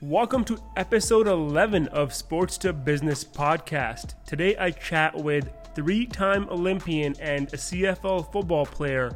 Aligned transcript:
Welcome 0.00 0.44
to 0.44 0.56
episode 0.76 1.26
11 1.26 1.88
of 1.88 2.14
Sports 2.14 2.56
to 2.58 2.72
Business 2.72 3.24
podcast. 3.24 4.14
Today 4.24 4.56
I 4.56 4.70
chat 4.70 5.12
with 5.12 5.50
three 5.74 6.06
time 6.06 6.48
Olympian 6.50 7.16
and 7.18 7.48
CFL 7.48 8.30
football 8.30 8.64
player, 8.64 9.10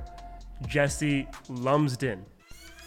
Jesse 0.66 1.28
Lumsden. 1.48 2.24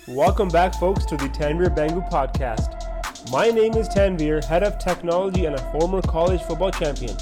Welcome 0.10 0.50
back, 0.50 0.76
folks, 0.76 1.06
to 1.06 1.16
the 1.16 1.30
Tanvir 1.30 1.74
Bangu 1.74 2.06
podcast. 2.10 3.32
My 3.32 3.50
name 3.50 3.76
is 3.76 3.88
Tanvir, 3.88 4.44
head 4.44 4.64
of 4.64 4.78
technology 4.78 5.46
and 5.46 5.56
a 5.56 5.72
former 5.72 6.02
college 6.02 6.42
football 6.42 6.72
champion. 6.72 7.16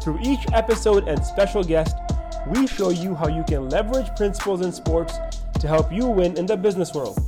Through 0.00 0.20
each 0.22 0.40
episode 0.54 1.06
and 1.06 1.22
special 1.22 1.62
guest, 1.62 1.94
we 2.46 2.66
show 2.66 2.88
you 2.88 3.14
how 3.14 3.28
you 3.28 3.44
can 3.44 3.68
leverage 3.68 4.16
principles 4.16 4.62
in 4.62 4.72
sports 4.72 5.18
to 5.60 5.68
help 5.68 5.92
you 5.92 6.06
win 6.06 6.38
in 6.38 6.46
the 6.46 6.56
business 6.56 6.94
world. 6.94 7.20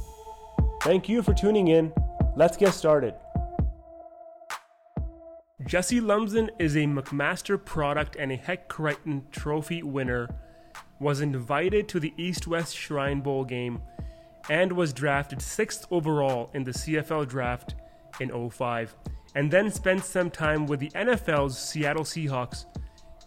Thank 0.80 1.10
you 1.10 1.22
for 1.22 1.34
tuning 1.34 1.68
in. 1.68 1.92
Let's 2.40 2.56
get 2.56 2.72
started. 2.72 3.12
Jesse 5.66 6.00
Lumsden 6.00 6.50
is 6.58 6.74
a 6.74 6.86
McMaster 6.86 7.62
product 7.62 8.16
and 8.16 8.32
a 8.32 8.36
Hec 8.36 8.66
Crichton 8.66 9.26
Trophy 9.30 9.82
winner, 9.82 10.26
was 10.98 11.20
invited 11.20 11.86
to 11.88 12.00
the 12.00 12.14
East 12.16 12.46
West 12.46 12.74
Shrine 12.74 13.20
Bowl 13.20 13.44
game, 13.44 13.82
and 14.48 14.72
was 14.72 14.94
drafted 14.94 15.40
6th 15.40 15.86
overall 15.90 16.50
in 16.54 16.64
the 16.64 16.70
CFL 16.70 17.28
draft 17.28 17.74
in 18.20 18.30
05, 18.50 18.96
and 19.34 19.50
then 19.50 19.70
spent 19.70 20.02
some 20.02 20.30
time 20.30 20.64
with 20.64 20.80
the 20.80 20.90
NFL's 20.92 21.58
Seattle 21.58 22.04
Seahawks 22.04 22.64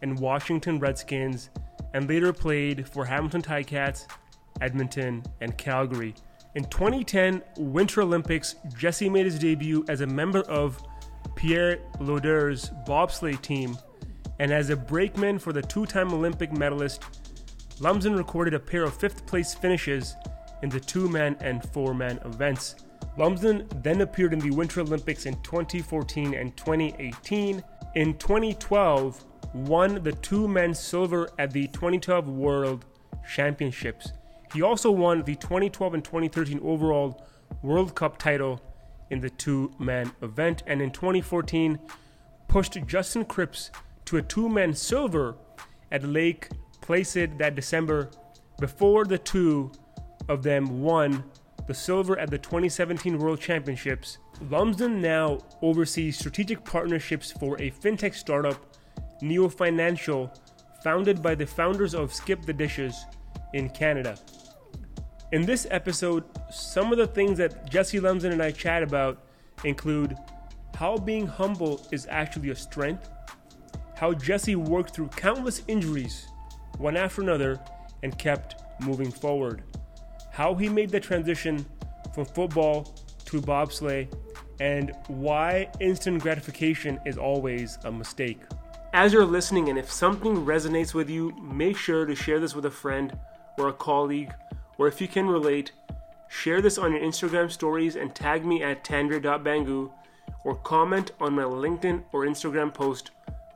and 0.02 0.18
Washington 0.18 0.80
Redskins, 0.80 1.52
and 1.94 2.10
later 2.10 2.34
played 2.34 2.90
for 2.90 3.06
Hamilton 3.06 3.44
Ticats, 3.44 4.08
Edmonton, 4.60 5.22
and 5.40 5.56
Calgary. 5.56 6.16
In 6.56 6.66
2010 6.66 7.42
Winter 7.58 8.04
Olympics, 8.04 8.56
Jesse 8.78 9.10
made 9.10 9.26
his 9.26 9.40
debut 9.40 9.84
as 9.88 10.02
a 10.02 10.08
member 10.08 10.42
of 10.42 10.80
Pierre 11.36 11.80
Lueders' 12.00 12.70
bobsleigh 12.86 13.42
team, 13.42 13.76
and 14.38 14.52
as 14.52 14.70
a 14.70 14.76
brakeman 14.76 15.40
for 15.40 15.52
the 15.52 15.64
two 15.64 15.88
time 15.88 16.14
Olympic 16.14 16.52
medalist, 16.52 17.04
Lumsden 17.80 18.16
recorded 18.16 18.54
a 18.54 18.60
pair 18.60 18.84
of 18.84 18.94
fifth 18.96 19.26
place 19.26 19.56
finishes 19.56 20.16
in 20.62 20.70
the 20.70 20.80
two 20.80 21.10
man 21.10 21.36
and 21.42 21.68
four 21.72 21.96
man 21.96 22.20
events. 22.24 22.76
Lumsden 23.18 23.68
then 23.82 24.02
appeared 24.02 24.34
in 24.34 24.40
the 24.40 24.52
Winter 24.52 24.82
Olympics 24.82 25.26
in 25.26 25.34
2014 25.42 26.36
and 26.36 26.56
2018. 26.56 27.64
In 27.96 28.18
2012, 28.20 29.26
won 29.56 30.04
the 30.04 30.12
two 30.12 30.48
man 30.48 30.76
silver 30.76 31.30
at 31.40 31.52
the 31.52 31.66
2012 31.70 32.28
World 32.30 32.86
Championships. 33.28 34.14
He 34.54 34.62
also 34.62 34.92
won 34.92 35.24
the 35.24 35.36
2012 35.36 35.94
and 35.96 36.04
2013 36.04 36.60
overall 36.64 37.26
World 37.64 37.96
Cup 37.96 38.18
title 38.18 38.62
in 39.10 39.20
the 39.20 39.32
two 39.32 39.74
man 39.80 40.12
event, 40.22 40.64
and 40.68 40.82
in 40.82 40.92
2014 40.92 41.80
pushed 42.48 42.78
Justin 42.86 43.26
Kripps 43.26 43.72
to 44.06 44.18
a 44.18 44.22
two 44.22 44.48
man 44.48 44.74
silver 44.74 45.36
at 45.92 46.04
Lake 46.04 46.50
Placid 46.82 47.38
that 47.40 47.56
December 47.56 48.12
before 48.60 49.06
the 49.06 49.18
two 49.18 49.72
of 50.30 50.44
them 50.44 50.82
won 50.82 51.24
the 51.68 51.74
silver 51.74 52.20
at 52.20 52.30
the 52.30 52.38
2017 52.38 53.18
World 53.18 53.40
Championships. 53.40 54.18
Lumsden 54.50 55.02
now 55.02 55.40
oversees 55.62 56.20
strategic 56.20 56.64
partnerships 56.64 57.32
for 57.32 57.56
a 57.56 57.72
fintech 57.72 58.14
startup, 58.14 58.76
Neo 59.22 59.48
Financial, 59.50 60.32
founded 60.84 61.22
by 61.24 61.34
the 61.34 61.46
founders 61.46 61.96
of 61.96 62.14
Skip 62.14 62.44
the 62.44 62.54
Dishes 62.54 63.06
in 63.54 63.70
Canada. 63.70 64.18
In 65.34 65.48
this 65.48 65.66
episode, 65.72 66.26
some 66.52 66.92
of 66.92 67.00
the 67.00 67.08
things 67.08 67.40
that 67.40 67.68
Jesse 67.68 68.00
Lumsden 68.00 68.34
and 68.34 68.44
I 68.44 68.52
chat 68.52 68.84
about 68.84 69.18
include 69.64 70.16
how 70.76 70.96
being 70.96 71.26
humble 71.26 71.82
is 71.92 72.06
actually 72.08 72.52
a 72.52 72.56
strength, 72.56 73.10
how 73.96 74.14
Jesse 74.14 74.56
worked 74.56 74.94
through 74.94 75.08
countless 75.08 75.64
injuries, 75.68 76.28
one 76.78 76.96
after 76.96 77.24
another, 77.24 77.60
and 78.04 78.16
kept 78.20 78.62
moving 78.80 79.10
forward, 79.10 79.64
how 80.32 80.54
he 80.54 80.70
made 80.70 80.92
the 80.92 81.00
transition 81.00 81.66
from 82.14 82.26
football 82.26 82.96
to 83.26 83.42
bobsleigh, 83.42 84.08
and 84.60 84.96
why 85.08 85.68
instant 85.80 86.22
gratification 86.22 87.00
is 87.08 87.18
always 87.18 87.80
a 87.86 87.92
mistake. 87.92 88.42
As 88.94 89.12
you're 89.12 89.26
listening, 89.26 89.70
and 89.70 89.80
if 89.80 89.92
something 89.92 90.46
resonates 90.46 90.94
with 90.94 91.10
you, 91.10 91.32
make 91.42 91.76
sure 91.76 92.06
to 92.06 92.14
share 92.14 92.40
this 92.40 92.54
with 92.54 92.66
a 92.66 92.72
friend 92.72 93.18
or 93.58 93.70
a 93.70 93.74
colleague 93.74 94.32
or 94.78 94.88
if 94.88 95.00
you 95.02 95.08
can 95.08 95.28
relate, 95.28 95.72
share 96.30 96.62
this 96.62 96.78
on 96.78 96.94
your 96.94 97.02
Instagram 97.02 97.52
stories 97.52 97.96
and 97.96 98.14
tag 98.14 98.46
me 98.46 98.64
at 98.64 98.84
tanvir.bangu 98.84 99.92
or 100.44 100.56
comment 100.56 101.12
on 101.20 101.34
my 101.34 101.44
LinkedIn 101.44 102.04
or 102.12 102.26
Instagram 102.26 102.74
post 102.74 103.12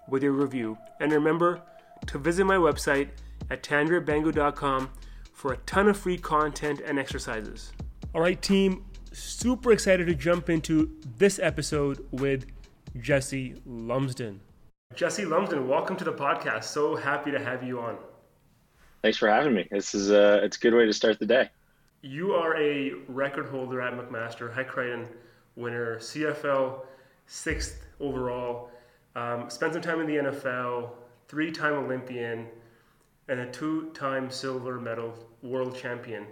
with 0.07 0.23
your 0.23 0.31
review. 0.31 0.77
And 0.99 1.11
remember 1.11 1.61
to 2.07 2.17
visit 2.17 2.45
my 2.45 2.55
website 2.55 3.09
at 3.49 3.63
tanvirbangu.com 3.63 4.89
for 5.33 5.53
a 5.53 5.57
ton 5.57 5.87
of 5.87 5.97
free 5.97 6.17
content 6.17 6.81
and 6.85 6.97
exercises. 6.97 7.71
All 8.13 8.21
right, 8.21 8.41
team, 8.41 8.85
super 9.11 9.71
excited 9.71 10.07
to 10.07 10.15
jump 10.15 10.49
into 10.49 10.91
this 11.17 11.39
episode 11.39 12.05
with 12.11 12.45
Jesse 12.99 13.55
Lumsden. 13.65 14.41
Jesse 14.95 15.25
Lumsden, 15.25 15.67
welcome 15.67 15.95
to 15.97 16.03
the 16.03 16.13
podcast. 16.13 16.65
So 16.65 16.95
happy 16.95 17.31
to 17.31 17.39
have 17.39 17.63
you 17.63 17.79
on. 17.79 17.97
Thanks 19.01 19.17
for 19.17 19.29
having 19.29 19.53
me. 19.53 19.67
This 19.69 19.93
is 19.93 20.09
a 20.11 20.39
uh, 20.39 20.45
it's 20.45 20.57
a 20.57 20.59
good 20.59 20.73
way 20.73 20.85
to 20.85 20.93
start 20.93 21.19
the 21.19 21.25
day. 21.25 21.49
You 22.01 22.33
are 22.33 22.55
a 22.57 22.93
record 23.07 23.47
holder 23.47 23.81
at 23.81 23.93
McMaster, 23.93 24.53
Hec 24.53 24.67
Crichton 24.67 25.07
winner, 25.55 25.97
CFL 25.97 26.81
sixth 27.25 27.85
overall. 27.99 28.71
Um, 29.15 29.49
spent 29.49 29.73
some 29.73 29.81
time 29.81 29.99
in 29.99 30.07
the 30.07 30.29
NFL, 30.29 30.91
three-time 31.27 31.73
Olympian, 31.73 32.47
and 33.27 33.39
a 33.39 33.51
two-time 33.51 34.29
silver 34.29 34.79
medal 34.79 35.13
world 35.41 35.75
champion. 35.75 36.27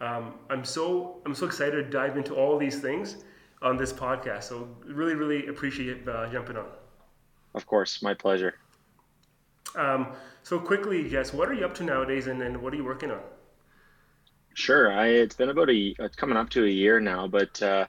Um, 0.00 0.34
I'm 0.50 0.64
so 0.64 1.20
I'm 1.24 1.34
so 1.34 1.46
excited 1.46 1.84
to 1.84 1.90
dive 1.90 2.16
into 2.16 2.34
all 2.34 2.58
these 2.58 2.80
things 2.80 3.24
on 3.62 3.76
this 3.76 3.92
podcast. 3.92 4.44
So 4.44 4.68
really, 4.84 5.14
really 5.14 5.46
appreciate 5.46 6.08
uh, 6.08 6.28
jumping 6.30 6.56
on. 6.56 6.66
Of 7.54 7.66
course, 7.66 8.02
my 8.02 8.14
pleasure. 8.14 8.54
Um, 9.76 10.08
so 10.42 10.58
quickly, 10.58 11.08
Jess, 11.08 11.32
what 11.32 11.48
are 11.48 11.54
you 11.54 11.64
up 11.64 11.74
to 11.76 11.84
nowadays, 11.84 12.26
and, 12.26 12.42
and 12.42 12.62
what 12.62 12.72
are 12.72 12.76
you 12.76 12.84
working 12.84 13.10
on? 13.10 13.20
Sure, 14.54 14.92
I 14.92 15.06
it's 15.06 15.34
been 15.34 15.48
about 15.48 15.70
a 15.70 15.94
it's 15.98 16.16
coming 16.16 16.36
up 16.36 16.50
to 16.50 16.64
a 16.64 16.68
year 16.68 17.00
now, 17.00 17.26
but 17.26 17.62
uh, 17.62 17.86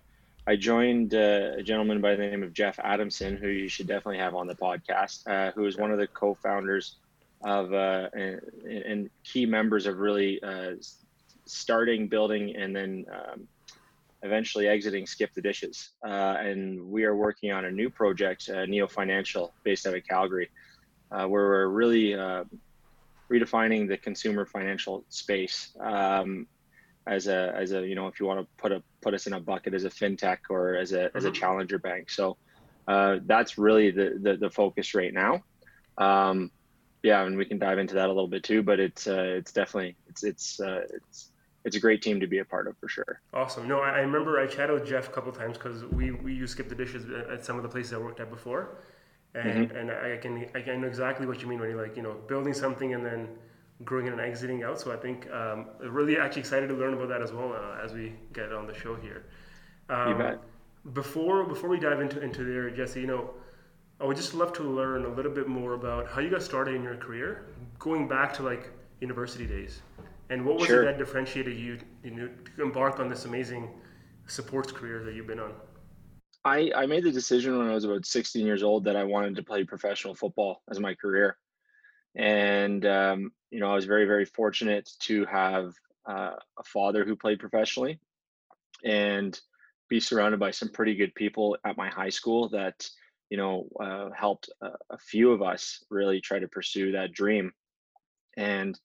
I 0.47 0.55
joined 0.55 1.13
uh, 1.13 1.51
a 1.57 1.63
gentleman 1.63 1.99
by 1.99 2.15
the 2.15 2.25
name 2.25 2.43
of 2.43 2.53
Jeff 2.53 2.79
Adamson, 2.79 3.37
who 3.37 3.47
you 3.47 3.67
should 3.67 3.87
definitely 3.87 4.19
have 4.19 4.33
on 4.33 4.47
the 4.47 4.55
podcast, 4.55 5.27
uh, 5.27 5.51
who 5.51 5.65
is 5.65 5.77
one 5.77 5.91
of 5.91 5.97
the 5.97 6.07
co-founders 6.07 6.95
of 7.43 7.73
uh, 7.73 8.09
and, 8.13 8.41
and, 8.65 9.09
key 9.25 9.45
members 9.45 9.85
of 9.85 9.97
really 9.97 10.41
uh, 10.41 10.75
starting, 11.45 12.07
building, 12.07 12.55
and 12.55 12.73
then 12.73 13.05
um, 13.11 13.47
eventually 14.21 14.67
exiting 14.67 15.05
Skip 15.05 15.33
the 15.33 15.41
Dishes. 15.41 15.89
Uh, 16.05 16.37
and 16.39 16.89
we 16.89 17.03
are 17.03 17.15
working 17.15 17.51
on 17.51 17.65
a 17.65 17.71
new 17.71 17.89
project, 17.89 18.49
Neo 18.67 18.87
Financial, 18.87 19.53
based 19.63 19.85
out 19.85 19.95
of 19.95 20.07
Calgary 20.07 20.45
uh, 20.45 20.49
where 21.19 21.27
we're 21.27 21.67
really 21.67 22.13
uh, 22.15 22.43
redefining 23.29 23.87
the 23.87 23.97
consumer 23.97 24.45
financial 24.45 25.03
space 25.09 25.71
um, 25.79 26.47
as 27.07 27.27
a 27.27 27.53
as 27.55 27.71
a 27.71 27.85
you 27.85 27.95
know 27.95 28.07
if 28.07 28.19
you 28.19 28.25
want 28.25 28.39
to 28.39 28.47
put 28.57 28.71
a 28.71 28.81
put 29.01 29.13
us 29.13 29.27
in 29.27 29.33
a 29.33 29.39
bucket 29.39 29.73
as 29.73 29.83
a 29.83 29.89
fintech 29.89 30.37
or 30.49 30.75
as 30.75 30.91
a 30.91 30.97
mm-hmm. 30.97 31.17
as 31.17 31.25
a 31.25 31.27
mm-hmm. 31.27 31.35
challenger 31.35 31.77
bank. 31.77 32.09
So 32.09 32.37
uh, 32.87 33.19
that's 33.25 33.57
really 33.57 33.91
the, 33.91 34.19
the, 34.21 34.35
the 34.35 34.49
focus 34.49 34.93
right 34.93 35.13
now. 35.13 35.43
Um, 35.97 36.51
yeah, 37.01 37.25
and 37.25 37.37
we 37.37 37.45
can 37.45 37.59
dive 37.59 37.79
into 37.79 37.95
that 37.95 38.05
a 38.05 38.13
little 38.13 38.27
bit 38.27 38.43
too. 38.43 38.63
But 38.63 38.79
it's 38.79 39.07
uh, 39.07 39.35
it's 39.37 39.51
definitely 39.51 39.95
it's 40.07 40.23
it's 40.23 40.59
uh, 40.59 40.81
it's 40.93 41.29
it's 41.65 41.75
a 41.75 41.79
great 41.79 42.01
team 42.01 42.19
to 42.19 42.27
be 42.27 42.39
a 42.39 42.45
part 42.45 42.67
of 42.67 42.77
for 42.77 42.87
sure. 42.87 43.21
Awesome. 43.33 43.67
No, 43.67 43.79
I 43.79 43.99
remember 43.99 44.39
I 44.39 44.47
chatted 44.47 44.79
with 44.79 44.87
Jeff 44.87 45.07
a 45.07 45.11
couple 45.11 45.31
times 45.31 45.57
because 45.57 45.83
we 45.85 46.11
we 46.11 46.33
use 46.33 46.51
Skip 46.51 46.69
the 46.69 46.75
Dishes 46.75 47.05
at 47.29 47.45
some 47.45 47.57
of 47.57 47.63
the 47.63 47.69
places 47.69 47.93
I 47.93 47.97
worked 47.97 48.19
at 48.19 48.29
before, 48.29 48.77
and 49.35 49.69
mm-hmm. 49.69 49.77
and 49.77 49.91
I 49.91 50.17
can 50.17 50.45
I 50.55 50.61
can 50.61 50.81
know 50.81 50.87
exactly 50.87 51.25
what 51.25 51.41
you 51.41 51.47
mean 51.47 51.59
when 51.59 51.69
you're 51.69 51.81
like 51.81 51.95
you 51.95 52.03
know 52.03 52.15
building 52.27 52.53
something 52.53 52.93
and 52.93 53.05
then 53.05 53.27
growing 53.83 54.07
it 54.07 54.13
and 54.13 54.21
exiting 54.21 54.63
out. 54.63 54.79
So 54.79 54.91
I 54.91 54.95
think 54.95 55.29
um, 55.31 55.67
really 55.79 56.17
actually 56.17 56.41
excited 56.41 56.67
to 56.67 56.75
learn 56.75 56.93
about 56.93 57.09
that 57.09 57.21
as 57.21 57.31
well 57.31 57.53
uh, 57.53 57.83
as 57.83 57.93
we 57.93 58.13
get 58.33 58.51
on 58.53 58.67
the 58.67 58.73
show 58.73 58.95
here. 58.95 59.25
Um, 59.89 60.09
you 60.09 60.15
bet. 60.15 60.39
Before 60.93 61.45
before 61.45 61.69
we 61.69 61.79
dive 61.79 62.01
into 62.01 62.21
into 62.21 62.43
there, 62.43 62.69
Jesse, 62.69 63.01
you 63.01 63.07
know, 63.07 63.31
I 63.99 64.05
would 64.05 64.17
just 64.17 64.33
love 64.33 64.53
to 64.53 64.63
learn 64.63 65.05
a 65.05 65.09
little 65.09 65.31
bit 65.31 65.47
more 65.47 65.73
about 65.73 66.09
how 66.09 66.19
you 66.19 66.29
got 66.29 66.43
started 66.43 66.75
in 66.75 66.83
your 66.83 66.97
career, 66.97 67.45
going 67.79 68.07
back 68.07 68.33
to 68.33 68.43
like 68.43 68.69
university 68.99 69.45
days, 69.45 69.81
and 70.29 70.45
what 70.45 70.57
was 70.57 70.67
sure. 70.67 70.83
it 70.83 70.85
that 70.85 70.97
differentiated 70.97 71.57
you, 71.57 71.79
you 72.03 72.11
know, 72.11 72.29
to 72.57 72.61
embark 72.61 72.99
on 72.99 73.07
this 73.07 73.25
amazing 73.25 73.69
sports 74.27 74.71
career 74.71 75.03
that 75.03 75.15
you've 75.15 75.27
been 75.27 75.39
on. 75.39 75.53
I, 76.45 76.71
I 76.75 76.85
made 76.85 77.03
the 77.03 77.11
decision 77.11 77.57
when 77.57 77.69
I 77.69 77.73
was 77.73 77.85
about 77.85 78.05
16 78.05 78.45
years 78.45 78.63
old 78.63 78.85
that 78.85 78.95
I 78.95 79.03
wanted 79.03 79.35
to 79.35 79.43
play 79.43 79.63
professional 79.63 80.15
football 80.15 80.61
as 80.69 80.79
my 80.79 80.93
career. 80.93 81.37
And, 82.15 82.85
um, 82.85 83.31
you 83.49 83.59
know, 83.59 83.71
I 83.71 83.75
was 83.75 83.85
very, 83.85 84.05
very 84.05 84.25
fortunate 84.25 84.89
to 85.01 85.25
have 85.25 85.73
uh, 86.05 86.33
a 86.59 86.63
father 86.65 87.05
who 87.05 87.15
played 87.15 87.39
professionally. 87.39 87.99
And 88.83 89.39
be 89.93 89.99
surrounded 89.99 90.39
by 90.39 90.49
some 90.49 90.69
pretty 90.69 90.95
good 90.95 91.13
people 91.13 91.55
at 91.63 91.77
my 91.77 91.87
high 91.87 92.09
school 92.09 92.49
that 92.49 92.89
you 93.29 93.37
know 93.37 93.67
uh, 93.79 94.09
helped 94.15 94.49
a, 94.61 94.69
a, 94.89 94.97
few 94.97 95.31
of 95.31 95.43
us 95.43 95.83
really 95.91 96.19
try 96.19 96.39
to 96.39 96.47
pursue 96.47 96.93
that 96.93 97.11
dream 97.13 97.51
and 98.35 98.79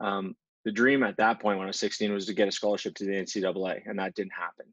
um, 0.00 0.34
the 0.64 0.72
dream 0.72 1.04
at 1.04 1.16
that 1.18 1.40
point 1.40 1.58
when 1.58 1.66
i 1.66 1.68
was 1.68 1.78
16 1.78 2.12
was 2.12 2.26
to 2.26 2.34
get 2.34 2.48
a 2.48 2.52
scholarship 2.52 2.92
to 2.96 3.04
the 3.04 3.12
ncaa 3.12 3.82
and 3.86 4.00
that 4.00 4.16
didn't 4.16 4.32
happen 4.32 4.66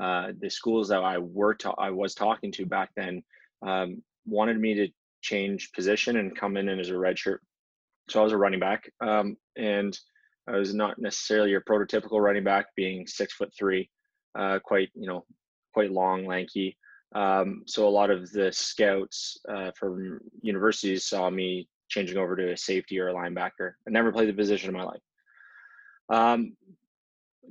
uh, 0.00 0.32
the 0.40 0.50
schools 0.50 0.88
that 0.88 1.02
i 1.02 1.18
were 1.18 1.54
ta- 1.54 1.74
i 1.78 1.90
was 1.90 2.14
talking 2.14 2.52
to 2.52 2.66
back 2.66 2.90
then 2.96 3.22
um, 3.66 4.02
wanted 4.26 4.58
me 4.58 4.74
to 4.74 4.88
change 5.20 5.72
position 5.72 6.16
and 6.16 6.36
come 6.36 6.56
in 6.56 6.68
as 6.68 6.90
a 6.90 6.94
redshirt 6.94 7.38
so 8.08 8.20
i 8.20 8.24
was 8.24 8.32
a 8.32 8.36
running 8.36 8.60
back 8.60 8.90
um, 9.00 9.36
and 9.56 9.98
i 10.48 10.52
was 10.52 10.74
not 10.74 10.98
necessarily 10.98 11.50
your 11.50 11.60
prototypical 11.60 12.20
running 12.20 12.44
back 12.44 12.66
being 12.76 13.06
six 13.06 13.34
foot 13.34 13.52
three 13.56 13.88
uh, 14.34 14.58
quite 14.64 14.90
you 14.94 15.06
know 15.06 15.24
quite 15.72 15.92
long, 15.92 16.26
lanky. 16.26 16.76
Um, 17.14 17.62
so 17.66 17.86
a 17.86 17.90
lot 17.90 18.10
of 18.10 18.30
the 18.30 18.52
scouts 18.52 19.38
uh, 19.48 19.70
from 19.78 20.20
universities 20.40 21.04
saw 21.04 21.28
me 21.28 21.68
changing 21.88 22.16
over 22.16 22.36
to 22.36 22.52
a 22.52 22.56
safety 22.56 22.98
or 22.98 23.08
a 23.08 23.14
linebacker. 23.14 23.72
I 23.86 23.90
never 23.90 24.12
played 24.12 24.28
the 24.28 24.34
position 24.34 24.70
in 24.70 24.76
my 24.76 24.84
life. 24.84 25.00
Um, 26.08 26.56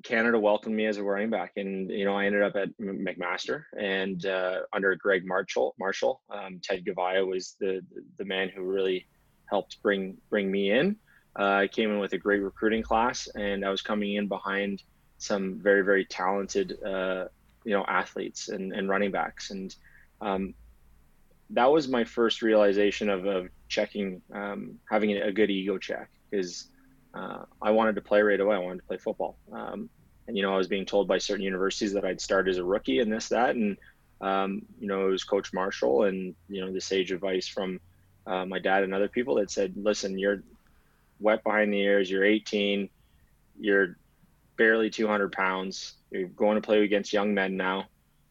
Canada 0.03 0.39
welcomed 0.39 0.75
me 0.75 0.85
as 0.85 0.97
a 0.97 1.03
running 1.03 1.29
back, 1.29 1.53
and 1.57 1.89
you 1.89 2.05
know 2.05 2.15
I 2.15 2.25
ended 2.25 2.41
up 2.41 2.55
at 2.55 2.69
McMaster 2.79 3.65
and 3.77 4.25
uh, 4.25 4.61
under 4.73 4.95
Greg 4.95 5.25
Marshall. 5.25 5.75
Marshall, 5.79 6.21
um, 6.29 6.59
Ted 6.63 6.85
Gavaya 6.85 7.25
was 7.25 7.55
the 7.59 7.81
the 8.17 8.25
man 8.25 8.49
who 8.49 8.63
really 8.63 9.07
helped 9.49 9.81
bring 9.83 10.17
bring 10.29 10.51
me 10.51 10.71
in. 10.71 10.95
Uh, 11.37 11.43
I 11.43 11.67
came 11.67 11.91
in 11.91 11.99
with 11.99 12.13
a 12.13 12.17
great 12.17 12.41
recruiting 12.41 12.83
class, 12.83 13.27
and 13.35 13.65
I 13.65 13.69
was 13.69 13.81
coming 13.81 14.15
in 14.15 14.27
behind 14.27 14.83
some 15.17 15.59
very 15.59 15.83
very 15.83 16.05
talented 16.05 16.81
uh, 16.83 17.25
you 17.63 17.73
know 17.73 17.85
athletes 17.87 18.49
and, 18.49 18.73
and 18.73 18.89
running 18.89 19.11
backs 19.11 19.51
and 19.51 19.75
um, 20.21 20.53
that 21.51 21.65
was 21.71 21.87
my 21.87 22.03
first 22.03 22.41
realization 22.41 23.09
of, 23.09 23.25
of 23.25 23.49
checking 23.67 24.21
um, 24.33 24.79
having 24.89 25.11
a 25.17 25.31
good 25.31 25.49
ego 25.49 25.77
check 25.77 26.09
because 26.29 26.67
uh, 27.13 27.43
I 27.61 27.71
wanted 27.71 27.95
to 27.95 28.01
play 28.01 28.21
right 28.21 28.39
away. 28.39 28.55
I 28.55 28.59
wanted 28.59 28.81
to 28.81 28.87
play 28.87 28.97
football. 28.97 29.37
Um, 29.51 29.89
and 30.27 30.37
you 30.37 30.43
know 30.43 30.53
I 30.53 30.57
was 30.57 30.67
being 30.67 30.85
told 30.85 31.07
by 31.07 31.17
certain 31.17 31.43
universities 31.43 31.93
that 31.93 32.05
I'd 32.05 32.21
start 32.21 32.47
as 32.47 32.57
a 32.57 32.63
rookie 32.63 32.99
and 32.99 33.11
this 33.11 33.29
that 33.29 33.55
and 33.55 33.77
um, 34.21 34.61
you 34.79 34.87
know 34.87 35.07
it 35.07 35.11
was 35.11 35.23
Coach 35.23 35.51
Marshall 35.51 36.03
and 36.03 36.35
you 36.47 36.61
know 36.61 36.71
the 36.71 36.79
sage 36.79 37.11
advice 37.11 37.47
from 37.47 37.79
uh, 38.27 38.45
my 38.45 38.59
dad 38.59 38.83
and 38.83 38.93
other 38.93 39.07
people 39.07 39.35
that 39.35 39.49
said 39.51 39.73
listen 39.75 40.17
you're 40.17 40.43
wet 41.19 41.43
behind 41.43 41.73
the 41.73 41.79
ears. 41.79 42.09
You're 42.09 42.23
18 42.23 42.89
you're 43.59 43.97
barely 44.57 44.89
200 44.89 45.31
pounds. 45.31 45.93
You're 46.09 46.27
going 46.27 46.55
to 46.55 46.61
play 46.61 46.83
against 46.83 47.13
young 47.13 47.33
men 47.33 47.57
now, 47.57 47.85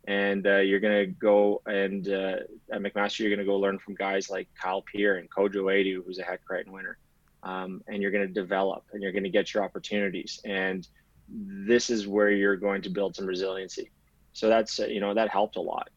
and 0.07 0.47
uh, 0.47 0.59
you're 0.59 0.81
going 0.81 1.07
to 1.07 1.07
go 1.07 1.63
and 1.67 2.07
uh, 2.09 2.37
at 2.73 2.81
McMaster, 2.81 3.21
you're 3.21 3.31
going 3.31 3.39
to 3.39 3.45
go 3.45 3.57
learn 3.57 3.79
from 3.79 3.95
guys 3.95 4.31
like 4.31 4.49
Kyle 4.61 4.83
Peer 4.83 5.17
and 5.17 5.31
Kojo 5.31 5.65
Aidoo, 5.65 6.05
who's 6.05 6.19
a 6.19 6.23
heck 6.23 6.33
Hec 6.33 6.45
Crichton 6.45 6.73
winner. 6.73 6.99
Um, 7.43 7.83
and 7.89 8.03
you're 8.03 8.11
going 8.11 8.27
to 8.27 8.33
develop 8.33 8.85
and 8.93 9.03
you're 9.03 9.13
going 9.13 9.25
to 9.25 9.31
get 9.31 9.55
your 9.55 9.65
opportunities. 9.65 10.41
And 10.45 10.87
this 11.29 11.91
is 11.91 12.07
where 12.07 12.31
you're 12.31 12.57
going 12.57 12.83
to 12.83 12.91
build 12.91 13.17
some 13.17 13.27
resiliency. 13.27 13.91
So 14.33 14.49
that's, 14.49 14.79
uh, 14.79 14.87
you 14.87 15.01
know, 15.01 15.15
that 15.15 15.31
helped 15.31 15.57
a 15.57 15.61
lot. 15.61 15.89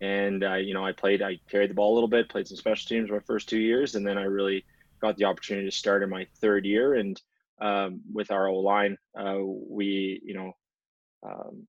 And, 0.00 0.44
uh, 0.44 0.54
you 0.54 0.74
know, 0.74 0.84
I 0.84 0.92
played, 0.92 1.22
I 1.22 1.38
carried 1.50 1.70
the 1.70 1.74
ball 1.74 1.92
a 1.92 1.94
little 1.94 2.08
bit, 2.08 2.28
played 2.28 2.46
some 2.46 2.56
special 2.56 2.88
teams 2.88 3.10
my 3.10 3.20
first 3.20 3.48
two 3.48 3.58
years. 3.58 3.94
And 3.94 4.06
then 4.06 4.18
I 4.18 4.24
really 4.24 4.64
got 5.00 5.16
the 5.16 5.24
opportunity 5.24 5.68
to 5.68 5.76
start 5.76 6.02
in 6.02 6.10
my 6.10 6.26
third 6.40 6.64
year. 6.64 6.94
And 6.94 7.20
um, 7.62 8.00
with 8.12 8.30
our 8.30 8.48
O 8.48 8.58
line, 8.58 8.98
uh, 9.18 9.38
we 9.38 10.20
you 10.24 10.34
know 10.34 10.52
um, 11.22 11.66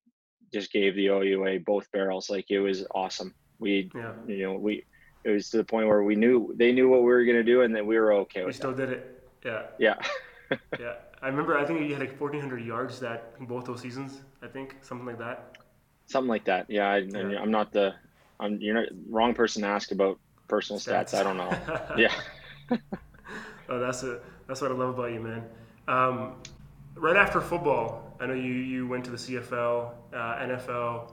just 0.54 0.72
gave 0.72 0.96
the 0.96 1.08
OUA 1.08 1.60
both 1.66 1.92
barrels. 1.92 2.30
Like 2.30 2.46
it 2.50 2.60
was 2.60 2.86
awesome. 2.94 3.34
We 3.60 3.92
yeah. 3.96 4.14
you 4.28 4.44
know 4.44 4.54
we 4.54 4.86
it 5.24 5.30
was 5.30 5.50
to 5.52 5.58
the 5.58 5.64
point 5.64 5.88
where 5.88 6.04
we 6.04 6.16
knew 6.16 6.54
they 6.58 6.72
knew 6.72 6.90
what 6.90 7.00
we 7.02 7.08
were 7.08 7.26
gonna 7.26 7.44
do, 7.44 7.62
and 7.62 7.76
then 7.76 7.86
we 7.86 7.98
were 7.98 8.14
okay. 8.14 8.42
We 8.42 8.48
with 8.48 8.56
still 8.56 8.74
that. 8.74 8.88
did 8.88 8.98
it. 8.98 9.23
Yeah. 9.46 9.64
Yeah. 9.78 9.96
yeah. 10.80 10.94
I 11.22 11.28
remember. 11.28 11.58
I 11.58 11.66
think 11.66 11.82
you 11.82 11.94
had 11.94 12.00
like 12.00 12.20
1,400 12.20 12.64
yards 12.64 13.00
that 13.00 13.34
in 13.40 13.46
both 13.46 13.66
those 13.66 13.82
seasons. 13.82 14.22
I 14.42 14.48
think 14.48 14.76
something 14.82 15.06
like 15.06 15.20
that. 15.20 15.58
Something 16.06 16.30
like 16.30 16.46
that. 16.46 16.70
Yeah. 16.70 16.90
I, 16.90 16.98
yeah. 16.98 17.40
I'm 17.40 17.52
not 17.52 17.72
the. 17.72 17.94
I'm 18.40 18.60
you're 18.60 18.76
not 18.76 18.90
wrong 19.10 19.34
person 19.34 19.62
to 19.62 19.68
ask 19.68 19.92
about 19.92 20.20
personal 20.48 20.80
stats. 20.80 21.14
stats 21.14 21.20
I 21.20 21.24
don't 21.24 21.38
know. 21.38 21.96
yeah. 21.98 22.14
oh, 23.70 23.80
that's 23.80 24.04
a 24.04 24.20
that's 24.48 24.62
what 24.62 24.72
I 24.72 24.76
love 24.76 24.98
about 24.98 25.12
you, 25.12 25.20
man. 25.20 25.44
Um, 25.88 26.36
right 26.96 27.16
after 27.16 27.42
football, 27.42 28.16
I 28.20 28.26
know 28.26 28.34
you, 28.34 28.54
you 28.54 28.88
went 28.88 29.06
to 29.06 29.12
the 29.12 29.18
CFL, 29.18 29.92
uh, 30.14 30.16
NFL, 30.18 31.12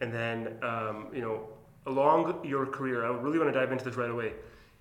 and 0.00 0.12
then, 0.12 0.56
um, 0.62 1.08
you 1.12 1.20
know, 1.20 1.48
along 1.86 2.44
your 2.44 2.66
career, 2.66 3.04
I 3.04 3.08
really 3.10 3.38
want 3.38 3.52
to 3.52 3.58
dive 3.58 3.72
into 3.72 3.84
this 3.84 3.96
right 3.96 4.10
away. 4.10 4.32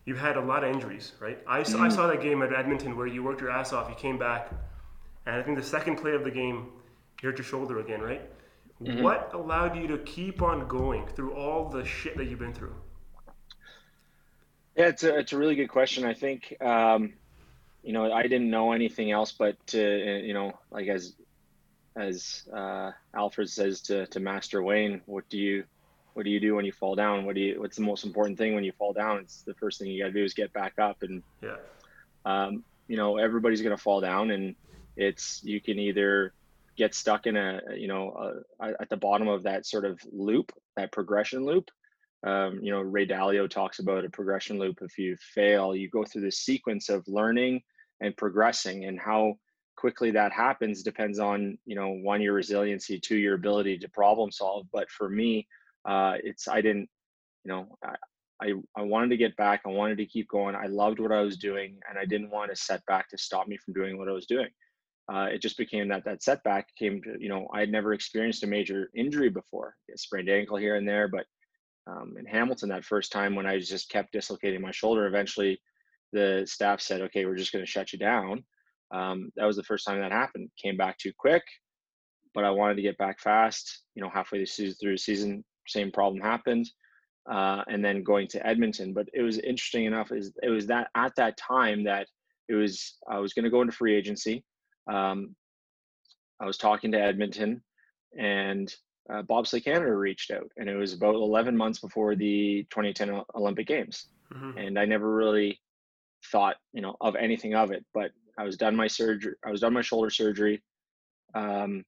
You've 0.05 0.19
had 0.19 0.37
a 0.37 0.41
lot 0.41 0.63
of 0.63 0.71
injuries, 0.73 1.13
right? 1.19 1.37
I, 1.47 1.61
mm-hmm. 1.61 1.81
I 1.81 1.89
saw 1.89 2.07
that 2.07 2.21
game 2.21 2.41
at 2.41 2.53
Edmonton 2.53 2.97
where 2.97 3.07
you 3.07 3.23
worked 3.23 3.41
your 3.41 3.51
ass 3.51 3.73
off, 3.73 3.89
you 3.89 3.95
came 3.95 4.17
back, 4.17 4.51
and 5.25 5.35
I 5.35 5.43
think 5.43 5.57
the 5.57 5.63
second 5.63 5.97
play 5.97 6.13
of 6.13 6.23
the 6.23 6.31
game, 6.31 6.71
you 7.21 7.29
hurt 7.29 7.37
your 7.37 7.45
shoulder 7.45 7.79
again, 7.79 8.01
right? 8.01 8.21
Mm-hmm. 8.81 9.03
What 9.03 9.31
allowed 9.33 9.75
you 9.75 9.87
to 9.87 9.97
keep 9.99 10.41
on 10.41 10.67
going 10.67 11.05
through 11.07 11.33
all 11.33 11.69
the 11.69 11.85
shit 11.85 12.17
that 12.17 12.25
you've 12.25 12.39
been 12.39 12.53
through? 12.53 12.75
Yeah, 14.75 14.87
it's 14.87 15.03
a, 15.03 15.19
it's 15.19 15.33
a 15.33 15.37
really 15.37 15.55
good 15.55 15.67
question. 15.67 16.05
I 16.05 16.13
think 16.13 16.55
um, 16.61 17.13
you 17.83 17.93
know, 17.93 18.11
I 18.11 18.23
didn't 18.23 18.49
know 18.49 18.71
anything 18.71 19.11
else 19.11 19.31
but 19.31 19.55
to, 19.67 20.21
you 20.25 20.33
know, 20.33 20.57
like 20.71 20.87
as, 20.87 21.13
as 21.95 22.47
uh, 22.53 22.91
Alfred 23.13 23.49
says 23.49 23.81
to, 23.81 24.05
to 24.07 24.19
Master 24.19 24.61
Wayne, 24.61 25.01
what 25.05 25.27
do 25.29 25.37
you, 25.37 25.63
what 26.19 26.25
do 26.25 26.31
you 26.31 26.41
do 26.41 26.53
when 26.53 26.65
you 26.65 26.73
fall 26.73 26.95
down? 26.95 27.23
What 27.23 27.35
do 27.35 27.39
you, 27.39 27.61
what's 27.61 27.77
the 27.77 27.81
most 27.81 28.03
important 28.03 28.37
thing 28.37 28.53
when 28.53 28.65
you 28.65 28.73
fall 28.73 28.91
down? 28.91 29.19
It's 29.19 29.41
the 29.43 29.53
first 29.53 29.79
thing 29.79 29.87
you 29.87 30.03
got 30.03 30.07
to 30.07 30.13
do 30.13 30.25
is 30.25 30.33
get 30.33 30.51
back 30.51 30.73
up. 30.77 31.01
And, 31.01 31.23
yeah. 31.41 31.55
um, 32.25 32.65
you 32.89 32.97
know, 32.97 33.15
everybody's 33.15 33.61
going 33.61 33.73
to 33.73 33.81
fall 33.81 34.01
down 34.01 34.31
and 34.31 34.53
it's, 34.97 35.41
you 35.45 35.61
can 35.61 35.79
either 35.79 36.33
get 36.75 36.93
stuck 36.93 37.25
in 37.25 37.37
a, 37.37 37.61
you 37.73 37.87
know, 37.87 38.33
a, 38.59 38.81
at 38.81 38.89
the 38.89 38.97
bottom 38.97 39.29
of 39.29 39.43
that 39.43 39.65
sort 39.65 39.85
of 39.85 39.97
loop, 40.11 40.51
that 40.75 40.91
progression 40.91 41.45
loop, 41.45 41.71
um, 42.23 42.59
you 42.61 42.69
know, 42.73 42.81
Ray 42.81 43.07
Dalio 43.07 43.49
talks 43.49 43.79
about 43.79 44.03
a 44.03 44.09
progression 44.09 44.59
loop. 44.59 44.79
If 44.81 44.97
you 44.97 45.15
fail, 45.21 45.73
you 45.73 45.89
go 45.89 46.03
through 46.03 46.23
this 46.23 46.39
sequence 46.39 46.89
of 46.89 47.07
learning 47.07 47.61
and 48.01 48.17
progressing, 48.17 48.83
and 48.83 48.99
how 48.99 49.35
quickly 49.77 50.11
that 50.11 50.33
happens 50.33 50.83
depends 50.83 51.17
on, 51.17 51.57
you 51.65 51.75
know, 51.75 51.91
one 51.91 52.21
your 52.21 52.33
resiliency, 52.33 52.99
two 52.99 53.15
your 53.15 53.35
ability 53.35 53.77
to 53.77 53.87
problem 53.87 54.31
solve. 54.31 54.67
But 54.73 54.91
for 54.91 55.07
me, 55.07 55.47
uh, 55.89 56.13
it's 56.23 56.47
I 56.47 56.61
didn't, 56.61 56.87
you 57.43 57.51
know, 57.51 57.67
I, 57.83 57.95
I 58.41 58.53
I 58.77 58.81
wanted 58.83 59.09
to 59.09 59.17
get 59.17 59.35
back. 59.35 59.61
I 59.65 59.69
wanted 59.69 59.97
to 59.97 60.05
keep 60.05 60.29
going. 60.29 60.55
I 60.55 60.67
loved 60.67 60.99
what 60.99 61.11
I 61.11 61.21
was 61.21 61.37
doing, 61.37 61.79
and 61.89 61.97
I 61.97 62.05
didn't 62.05 62.29
want 62.29 62.51
a 62.51 62.55
setback 62.55 63.09
to 63.09 63.17
stop 63.17 63.47
me 63.47 63.57
from 63.57 63.73
doing 63.73 63.97
what 63.97 64.07
I 64.07 64.13
was 64.13 64.27
doing. 64.27 64.49
Uh, 65.11 65.27
it 65.33 65.41
just 65.41 65.57
became 65.57 65.87
that 65.87 66.05
that 66.05 66.21
setback 66.21 66.67
came 66.77 67.01
to 67.01 67.15
you 67.19 67.29
know 67.29 67.47
I 67.53 67.61
had 67.61 67.71
never 67.71 67.93
experienced 67.93 68.43
a 68.43 68.47
major 68.47 68.91
injury 68.95 69.29
before, 69.29 69.75
sprained 69.95 70.29
ankle 70.29 70.57
here 70.57 70.75
and 70.75 70.87
there, 70.87 71.07
but 71.07 71.25
um, 71.87 72.13
in 72.19 72.25
Hamilton 72.25 72.69
that 72.69 72.85
first 72.85 73.11
time 73.11 73.33
when 73.33 73.47
I 73.47 73.57
just 73.59 73.89
kept 73.89 74.11
dislocating 74.11 74.61
my 74.61 74.71
shoulder. 74.71 75.07
Eventually, 75.07 75.59
the 76.13 76.43
staff 76.47 76.81
said, 76.81 77.01
"Okay, 77.01 77.25
we're 77.25 77.35
just 77.35 77.51
going 77.51 77.65
to 77.65 77.71
shut 77.71 77.91
you 77.93 77.97
down." 77.99 78.43
Um, 78.91 79.31
that 79.37 79.45
was 79.45 79.55
the 79.55 79.63
first 79.63 79.87
time 79.87 79.99
that 79.99 80.11
happened. 80.11 80.51
Came 80.61 80.77
back 80.77 80.99
too 80.99 81.13
quick, 81.17 81.43
but 82.35 82.43
I 82.43 82.51
wanted 82.51 82.75
to 82.75 82.83
get 82.83 82.97
back 82.99 83.19
fast. 83.19 83.83
You 83.95 84.03
know, 84.03 84.09
halfway 84.09 84.45
through 84.45 84.73
the 84.91 84.97
season, 84.97 85.43
same 85.69 85.91
problem 85.91 86.21
happened, 86.21 86.69
uh, 87.29 87.63
and 87.67 87.83
then 87.83 88.03
going 88.03 88.27
to 88.29 88.45
Edmonton. 88.45 88.93
But 88.93 89.07
it 89.13 89.21
was 89.21 89.39
interesting 89.39 89.85
enough. 89.85 90.11
Is 90.11 90.33
it 90.43 90.49
was 90.49 90.67
that 90.67 90.89
at 90.95 91.15
that 91.15 91.37
time 91.37 91.83
that 91.85 92.07
it 92.47 92.55
was 92.55 92.97
I 93.09 93.19
was 93.19 93.33
going 93.33 93.45
to 93.45 93.51
go 93.51 93.61
into 93.61 93.73
free 93.73 93.95
agency. 93.95 94.43
Um, 94.91 95.35
I 96.41 96.45
was 96.45 96.57
talking 96.57 96.91
to 96.91 97.01
Edmonton, 97.01 97.61
and 98.17 98.73
uh, 99.11 99.21
Bobsleigh 99.23 99.63
Canada 99.63 99.93
reached 99.95 100.31
out, 100.31 100.49
and 100.57 100.69
it 100.69 100.75
was 100.75 100.93
about 100.93 101.15
11 101.15 101.55
months 101.55 101.79
before 101.79 102.15
the 102.15 102.65
2010 102.69 103.21
Olympic 103.35 103.67
Games, 103.67 104.07
mm-hmm. 104.33 104.57
and 104.57 104.79
I 104.79 104.85
never 104.85 105.13
really 105.13 105.59
thought, 106.31 106.57
you 106.73 106.81
know, 106.81 106.95
of 107.01 107.15
anything 107.15 107.55
of 107.55 107.71
it. 107.71 107.85
But 107.93 108.11
I 108.37 108.43
was 108.43 108.57
done 108.57 108.75
my 108.75 108.87
surgery. 108.87 109.35
I 109.45 109.51
was 109.51 109.61
done 109.61 109.73
my 109.73 109.81
shoulder 109.81 110.09
surgery. 110.09 110.63
Um, 111.35 111.83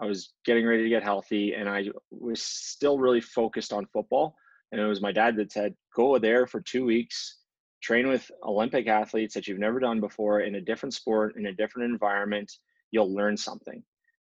I 0.00 0.06
was 0.06 0.32
getting 0.44 0.66
ready 0.66 0.84
to 0.84 0.88
get 0.88 1.02
healthy, 1.02 1.54
and 1.54 1.68
I 1.68 1.86
was 2.10 2.42
still 2.42 2.98
really 2.98 3.20
focused 3.20 3.72
on 3.72 3.86
football. 3.92 4.34
And 4.72 4.80
it 4.80 4.86
was 4.86 5.02
my 5.02 5.12
dad 5.12 5.36
that 5.36 5.52
said, 5.52 5.74
"Go 5.94 6.18
there 6.18 6.46
for 6.46 6.60
two 6.60 6.84
weeks, 6.84 7.38
train 7.82 8.08
with 8.08 8.30
Olympic 8.42 8.86
athletes 8.86 9.34
that 9.34 9.46
you've 9.46 9.58
never 9.58 9.80
done 9.80 10.00
before 10.00 10.40
in 10.40 10.54
a 10.54 10.60
different 10.60 10.94
sport, 10.94 11.36
in 11.36 11.46
a 11.46 11.52
different 11.52 11.90
environment. 11.90 12.50
You'll 12.90 13.14
learn 13.14 13.36
something." 13.36 13.84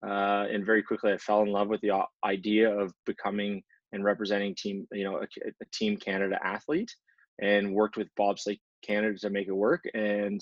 uh, 0.05 0.45
and 0.51 0.65
very 0.65 0.81
quickly 0.81 1.11
I 1.11 1.17
fell 1.17 1.41
in 1.41 1.51
love 1.51 1.67
with 1.67 1.81
the 1.81 2.03
idea 2.23 2.71
of 2.71 2.93
becoming 3.05 3.63
and 3.91 4.03
representing 4.03 4.55
team, 4.55 4.87
you 4.91 5.03
know, 5.03 5.17
a, 5.17 5.23
a 5.23 5.65
Team 5.73 5.97
Canada 5.97 6.39
athlete, 6.43 6.93
and 7.41 7.73
worked 7.73 7.97
with 7.97 8.07
Bob 8.15 8.37
bobsleigh 8.37 8.59
Canada 8.85 9.17
to 9.19 9.29
make 9.29 9.47
it 9.47 9.53
work. 9.53 9.83
And 9.93 10.41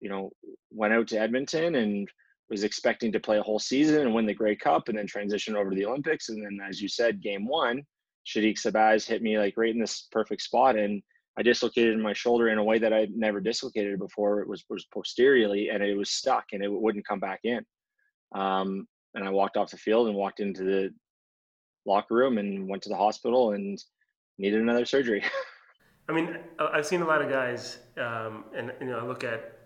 you 0.00 0.08
know, 0.08 0.30
went 0.70 0.92
out 0.92 1.08
to 1.08 1.18
Edmonton 1.18 1.74
and 1.74 2.08
was 2.50 2.64
expecting 2.64 3.12
to 3.12 3.20
play 3.20 3.38
a 3.38 3.42
whole 3.42 3.58
season 3.58 4.00
and 4.00 4.14
win 4.14 4.26
the 4.26 4.34
Grey 4.34 4.56
Cup 4.56 4.88
and 4.88 4.98
then 4.98 5.06
transition 5.06 5.56
over 5.56 5.70
to 5.70 5.76
the 5.76 5.84
Olympics. 5.84 6.28
And 6.28 6.42
then, 6.42 6.58
as 6.66 6.80
you 6.80 6.88
said, 6.88 7.22
game 7.22 7.46
one, 7.46 7.82
Sadiq 8.26 8.58
Shabazz 8.58 9.06
hit 9.06 9.22
me 9.22 9.38
like 9.38 9.54
right 9.56 9.74
in 9.74 9.80
this 9.80 10.08
perfect 10.10 10.42
spot. 10.42 10.76
And 10.76 11.02
I 11.38 11.42
dislocated 11.42 11.98
my 11.98 12.12
shoulder 12.12 12.48
in 12.48 12.58
a 12.58 12.64
way 12.64 12.78
that 12.78 12.92
I'd 12.92 13.12
never 13.12 13.40
dislocated 13.40 13.98
before. 13.98 14.40
It 14.40 14.48
was, 14.48 14.64
was 14.70 14.86
posteriorly 14.92 15.68
and 15.68 15.82
it 15.82 15.96
was 15.96 16.10
stuck 16.10 16.44
and 16.52 16.62
it 16.62 16.70
wouldn't 16.70 17.06
come 17.06 17.20
back 17.20 17.40
in. 17.44 17.64
Um, 18.34 18.86
and 19.14 19.26
I 19.26 19.30
walked 19.30 19.56
off 19.56 19.70
the 19.70 19.76
field 19.76 20.08
and 20.08 20.16
walked 20.16 20.40
into 20.40 20.64
the 20.64 20.90
locker 21.86 22.14
room 22.14 22.38
and 22.38 22.68
went 22.68 22.82
to 22.82 22.88
the 22.88 22.96
hospital 22.96 23.52
and 23.52 23.78
needed 24.38 24.60
another 24.60 24.84
surgery. 24.84 25.22
I 26.08 26.12
mean, 26.12 26.38
I've 26.58 26.86
seen 26.86 27.02
a 27.02 27.06
lot 27.06 27.20
of 27.20 27.28
guys, 27.28 27.78
um, 27.98 28.44
and 28.56 28.72
you 28.80 28.86
know, 28.86 28.98
I 28.98 29.04
look 29.04 29.24
at 29.24 29.57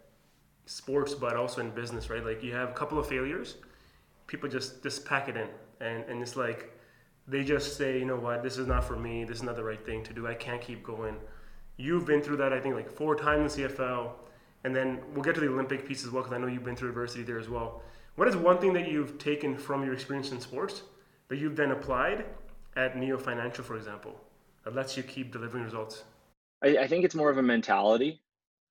sports, 0.66 1.14
but 1.14 1.36
also 1.36 1.60
in 1.60 1.70
business, 1.70 2.10
right? 2.10 2.24
Like 2.24 2.42
you 2.42 2.52
have 2.54 2.70
a 2.70 2.74
couple 2.74 2.98
of 2.98 3.06
failures, 3.06 3.56
people 4.26 4.48
just 4.48 4.82
just 4.82 5.04
pack 5.04 5.28
it 5.28 5.36
in, 5.36 5.48
and 5.80 6.04
and 6.04 6.22
it's 6.22 6.36
like 6.36 6.72
they 7.28 7.44
just 7.44 7.76
say, 7.76 7.98
you 7.98 8.04
know 8.04 8.16
what, 8.16 8.42
this 8.42 8.58
is 8.58 8.66
not 8.66 8.84
for 8.84 8.96
me. 8.96 9.24
This 9.24 9.38
is 9.38 9.42
not 9.42 9.56
the 9.56 9.64
right 9.64 9.84
thing 9.84 10.02
to 10.04 10.12
do. 10.12 10.26
I 10.26 10.34
can't 10.34 10.60
keep 10.60 10.82
going. 10.82 11.16
You've 11.76 12.06
been 12.06 12.20
through 12.20 12.38
that, 12.38 12.52
I 12.52 12.60
think, 12.60 12.74
like 12.74 12.90
four 12.90 13.14
times 13.14 13.56
in 13.56 13.68
CFL, 13.68 14.10
and 14.64 14.74
then 14.74 15.00
we'll 15.14 15.22
get 15.22 15.34
to 15.36 15.40
the 15.40 15.48
Olympic 15.48 15.86
piece 15.86 16.04
as 16.04 16.10
well, 16.10 16.22
because 16.22 16.36
I 16.36 16.40
know 16.40 16.46
you've 16.46 16.64
been 16.64 16.76
through 16.76 16.90
adversity 16.90 17.22
there 17.22 17.38
as 17.38 17.48
well. 17.48 17.82
What 18.16 18.28
is 18.28 18.36
one 18.36 18.58
thing 18.58 18.72
that 18.74 18.90
you've 18.90 19.18
taken 19.18 19.56
from 19.56 19.84
your 19.84 19.94
experience 19.94 20.32
in 20.32 20.40
sports 20.40 20.82
that 21.28 21.38
you've 21.38 21.56
then 21.56 21.70
applied 21.70 22.26
at 22.76 22.96
Neo 22.96 23.18
Financial, 23.18 23.64
for 23.64 23.76
example, 23.76 24.20
that 24.64 24.74
lets 24.74 24.96
you 24.96 25.02
keep 25.02 25.32
delivering 25.32 25.64
results? 25.64 26.04
I, 26.62 26.78
I 26.78 26.86
think 26.86 27.04
it's 27.04 27.14
more 27.14 27.30
of 27.30 27.38
a 27.38 27.42
mentality. 27.42 28.20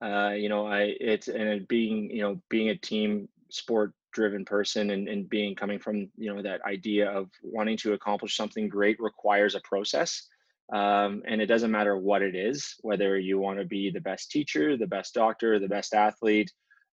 Uh, 0.02 0.32
you 0.32 0.50
know, 0.50 0.66
I 0.66 0.96
it's 1.00 1.28
and 1.28 1.44
it 1.44 1.68
being 1.68 2.10
you 2.10 2.22
know 2.22 2.42
being 2.50 2.70
a 2.70 2.76
team 2.76 3.28
sport 3.50 3.94
driven 4.14 4.44
person 4.44 4.92
and, 4.92 5.08
and 5.08 5.30
being 5.30 5.56
coming 5.56 5.80
from 5.80 6.10
you 6.18 6.34
know 6.34 6.42
that 6.42 6.62
idea 6.66 7.10
of 7.10 7.30
wanting 7.44 7.78
to 7.78 7.94
accomplish 7.94 8.36
something 8.36 8.68
great 8.68 9.00
requires 9.00 9.56
a 9.56 9.62
process. 9.62 10.28
Um, 10.74 11.22
and 11.28 11.42
it 11.42 11.48
doesn't 11.48 11.70
matter 11.72 11.98
what 11.98 12.22
it 12.22 12.34
is 12.34 12.76
whether 12.80 13.20
you 13.20 13.38
want 13.38 13.60
to 13.60 13.66
be 13.66 13.92
the 13.92 14.00
best 14.00 14.32
teacher 14.32 14.78
the 14.78 14.88
best 14.88 15.14
doctor 15.14 15.60
the 15.60 15.68
best 15.68 15.94
athlete 15.94 16.50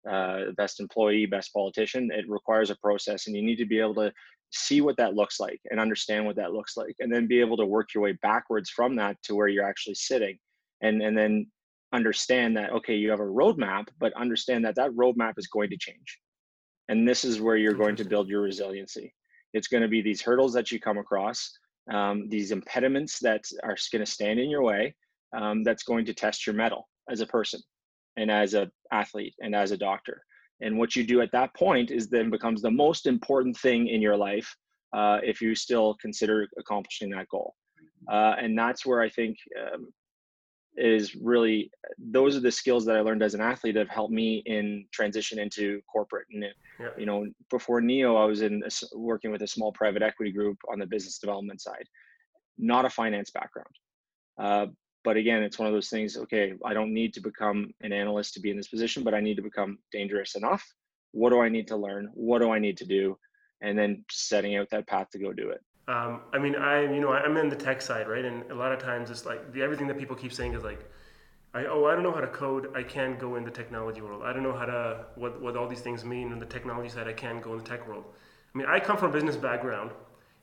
uh, 0.09 0.51
best 0.55 0.79
employee 0.79 1.25
best 1.25 1.51
politician 1.51 2.09
it 2.09 2.23
requires 2.29 2.69
a 2.69 2.77
process 2.77 3.27
and 3.27 3.35
you 3.35 3.41
need 3.41 3.57
to 3.57 3.65
be 3.65 3.81
able 3.81 3.95
to 3.95 4.13
see 4.51 4.81
what 4.81 4.97
that 4.97 5.15
looks 5.15 5.39
like 5.39 5.59
and 5.69 5.79
understand 5.79 6.25
what 6.25 6.35
that 6.35 6.53
looks 6.53 6.77
like 6.77 6.95
and 6.99 7.13
then 7.13 7.27
be 7.27 7.39
able 7.39 7.57
to 7.57 7.65
work 7.65 7.93
your 7.93 8.03
way 8.03 8.13
backwards 8.21 8.69
from 8.69 8.95
that 8.95 9.21
to 9.23 9.35
where 9.35 9.47
you're 9.47 9.67
actually 9.67 9.95
sitting. 9.95 10.37
And 10.81 11.01
and 11.01 11.17
then 11.17 11.47
understand 11.95 12.55
that 12.57 12.71
okay 12.71 12.95
you 12.95 13.09
have 13.09 13.19
a 13.19 13.23
roadmap 13.23 13.87
but 13.99 14.13
understand 14.13 14.65
that 14.65 14.75
that 14.75 14.91
roadmap 14.91 15.33
is 15.37 15.47
going 15.47 15.69
to 15.69 15.77
change. 15.77 16.19
And 16.89 17.07
this 17.07 17.25
is 17.25 17.41
where 17.41 17.57
you're 17.57 17.73
going 17.73 17.95
to 17.95 18.05
build 18.05 18.29
your 18.29 18.41
resiliency. 18.41 19.13
It's 19.53 19.67
going 19.67 19.81
to 19.81 19.89
be 19.89 20.01
these 20.01 20.21
hurdles 20.21 20.53
that 20.53 20.71
you 20.71 20.79
come 20.79 20.97
across 20.97 21.57
um, 21.91 22.27
these 22.29 22.51
impediments 22.51 23.19
that 23.19 23.43
are 23.63 23.75
going 23.91 24.03
to 24.03 24.11
stand 24.11 24.39
in 24.39 24.49
your 24.49 24.63
way 24.63 24.95
um, 25.35 25.63
that's 25.63 25.83
going 25.83 26.05
to 26.05 26.13
test 26.13 26.45
your 26.45 26.55
mettle 26.55 26.87
as 27.09 27.21
a 27.21 27.27
person 27.27 27.61
and 28.17 28.31
as 28.31 28.53
a 28.53 28.69
athlete 28.91 29.35
and 29.39 29.55
as 29.55 29.71
a 29.71 29.77
doctor. 29.77 30.21
And 30.61 30.77
what 30.77 30.95
you 30.95 31.03
do 31.03 31.21
at 31.21 31.31
that 31.33 31.53
point 31.55 31.91
is 31.91 32.07
then 32.07 32.29
becomes 32.29 32.61
the 32.61 32.71
most 32.71 33.05
important 33.05 33.57
thing 33.57 33.87
in 33.87 34.01
your 34.01 34.17
life 34.17 34.55
uh, 34.93 35.19
if 35.23 35.41
you 35.41 35.53
still 35.53 35.95
consider 36.01 36.47
accomplishing 36.57 37.09
that 37.11 37.27
goal. 37.29 37.53
Uh, 38.09 38.35
and 38.39 38.57
that's 38.57 38.85
where 38.85 39.01
i 39.01 39.09
think 39.09 39.35
um, 39.59 39.87
is 40.77 41.15
really 41.15 41.71
those 41.97 42.35
are 42.35 42.41
the 42.41 42.51
skills 42.51 42.85
that 42.85 42.95
I 42.95 43.01
learned 43.01 43.23
as 43.23 43.33
an 43.33 43.41
athlete 43.41 43.75
have 43.75 43.89
helped 43.89 44.13
me 44.13 44.43
in 44.45 44.85
transition 44.91 45.39
into 45.39 45.81
corporate. 45.91 46.27
And 46.31 46.45
yeah. 46.79 46.89
you 46.97 47.05
know, 47.05 47.25
before 47.49 47.81
Neo, 47.81 48.15
I 48.15 48.25
was 48.25 48.41
in 48.41 48.63
a, 48.63 48.97
working 48.97 49.31
with 49.31 49.41
a 49.41 49.47
small 49.47 49.71
private 49.71 50.01
equity 50.01 50.31
group 50.31 50.57
on 50.71 50.79
the 50.79 50.85
business 50.85 51.17
development 51.17 51.61
side, 51.61 51.85
not 52.57 52.85
a 52.85 52.89
finance 52.89 53.31
background. 53.31 53.69
Uh, 54.37 54.67
but 55.03 55.17
again, 55.17 55.43
it's 55.43 55.59
one 55.59 55.67
of 55.67 55.73
those 55.73 55.89
things. 55.89 56.17
Okay, 56.17 56.53
I 56.65 56.73
don't 56.73 56.93
need 56.93 57.13
to 57.13 57.21
become 57.21 57.71
an 57.81 57.93
analyst 57.93 58.33
to 58.33 58.39
be 58.39 58.49
in 58.49 58.57
this 58.57 58.67
position, 58.67 59.03
but 59.03 59.13
I 59.13 59.21
need 59.21 59.35
to 59.35 59.43
become 59.43 59.77
dangerous 59.91 60.35
enough. 60.35 60.65
What 61.11 61.29
do 61.29 61.39
I 61.39 61.47
need 61.47 61.67
to 61.67 61.77
learn? 61.77 62.09
What 62.13 62.39
do 62.39 62.51
I 62.51 62.59
need 62.59 62.77
to 62.77 62.85
do? 62.85 63.17
And 63.61 63.77
then 63.77 64.03
setting 64.11 64.57
out 64.57 64.69
that 64.71 64.87
path 64.87 65.09
to 65.11 65.19
go 65.19 65.31
do 65.31 65.49
it. 65.49 65.61
Um, 65.87 66.21
I 66.33 66.39
mean, 66.39 66.55
I 66.55 66.81
you 66.81 66.99
know 66.99 67.11
I'm 67.11 67.37
in 67.37 67.49
the 67.49 67.55
tech 67.55 67.81
side, 67.81 68.07
right? 68.07 68.25
And 68.25 68.49
a 68.51 68.55
lot 68.55 68.71
of 68.71 68.79
times 68.79 69.09
it's 69.11 69.25
like 69.25 69.53
the, 69.53 69.61
everything 69.61 69.87
that 69.87 69.97
people 69.97 70.15
keep 70.15 70.33
saying 70.33 70.53
is 70.53 70.63
like, 70.63 70.89
I, 71.53 71.65
oh 71.65 71.85
I 71.85 71.93
don't 71.93 72.03
know 72.03 72.11
how 72.11 72.21
to 72.21 72.27
code, 72.27 72.75
I 72.75 72.81
can't 72.83 73.19
go 73.19 73.35
in 73.35 73.43
the 73.43 73.51
technology 73.51 74.01
world. 74.01 74.23
I 74.23 74.33
don't 74.33 74.43
know 74.43 74.55
how 74.55 74.65
to 74.65 75.05
what 75.15 75.41
what 75.41 75.55
all 75.55 75.67
these 75.67 75.81
things 75.81 76.03
mean 76.03 76.31
on 76.31 76.39
the 76.39 76.45
technology 76.45 76.89
side. 76.89 77.07
I 77.07 77.13
can't 77.13 77.41
go 77.41 77.51
in 77.51 77.59
the 77.59 77.63
tech 77.63 77.87
world. 77.87 78.05
I 78.53 78.57
mean, 78.57 78.67
I 78.67 78.79
come 78.79 78.97
from 78.97 79.09
a 79.09 79.13
business 79.13 79.35
background, 79.35 79.91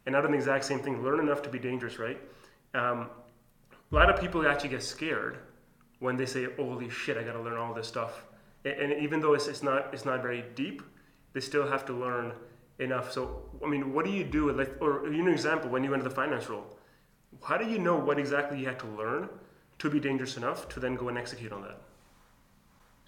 and 0.07 0.17
I've 0.17 0.23
done 0.23 0.33
the 0.33 0.39
exact 0.39 0.65
same 0.65 0.79
thing. 0.79 1.03
Learn 1.03 1.19
enough 1.19 1.43
to 1.43 1.49
be 1.49 1.59
dangerous, 1.59 1.99
right? 1.99 2.21
Um, 2.75 3.09
a 3.91 3.95
lot 3.95 4.11
of 4.11 4.21
people 4.21 4.47
actually 4.47 4.71
get 4.71 4.83
scared 4.83 5.39
when 5.99 6.17
they 6.17 6.27
say, 6.27 6.47
"Holy 6.57 6.89
shit, 6.89 7.17
I 7.17 7.25
got 7.25 7.33
to 7.33 7.41
learn 7.41 7.59
all 7.59 7.75
this 7.75 7.89
stuff." 7.89 8.25
And, 8.65 8.75
and 8.75 9.03
even 9.03 9.21
though 9.21 9.35
it's, 9.35 9.49
it's 9.49 9.63
not 9.63 9.93
it's 9.93 10.05
not 10.05 10.23
very 10.23 10.45
deep, 10.55 10.83
they 11.33 11.41
still 11.41 11.67
have 11.67 11.85
to 11.87 11.93
learn 11.93 12.33
enough. 12.79 13.13
So, 13.13 13.43
I 13.65 13.69
mean, 13.69 13.93
what 13.93 14.05
do 14.05 14.11
you 14.11 14.25
do? 14.25 14.53
Like, 14.53 14.77
or 14.81 15.09
you 15.09 15.23
know, 15.23 15.31
example 15.31 15.71
when 15.71 15.85
you 15.85 15.91
went 15.91 16.03
into 16.03 16.09
the 16.09 16.15
finance 16.15 16.49
role, 16.49 16.79
how 17.43 17.57
do 17.57 17.69
you 17.69 17.79
know 17.79 17.97
what 17.97 18.19
exactly 18.19 18.59
you 18.59 18.67
had 18.67 18.79
to 18.81 18.87
learn 18.87 19.29
to 19.79 19.91
be 19.91 20.01
dangerous 20.01 20.37
enough 20.37 20.69
to 20.71 20.81
then 20.81 20.95
go 20.95 21.09
and 21.09 21.19
execute 21.19 21.53
on 21.53 21.63
that? 21.63 21.81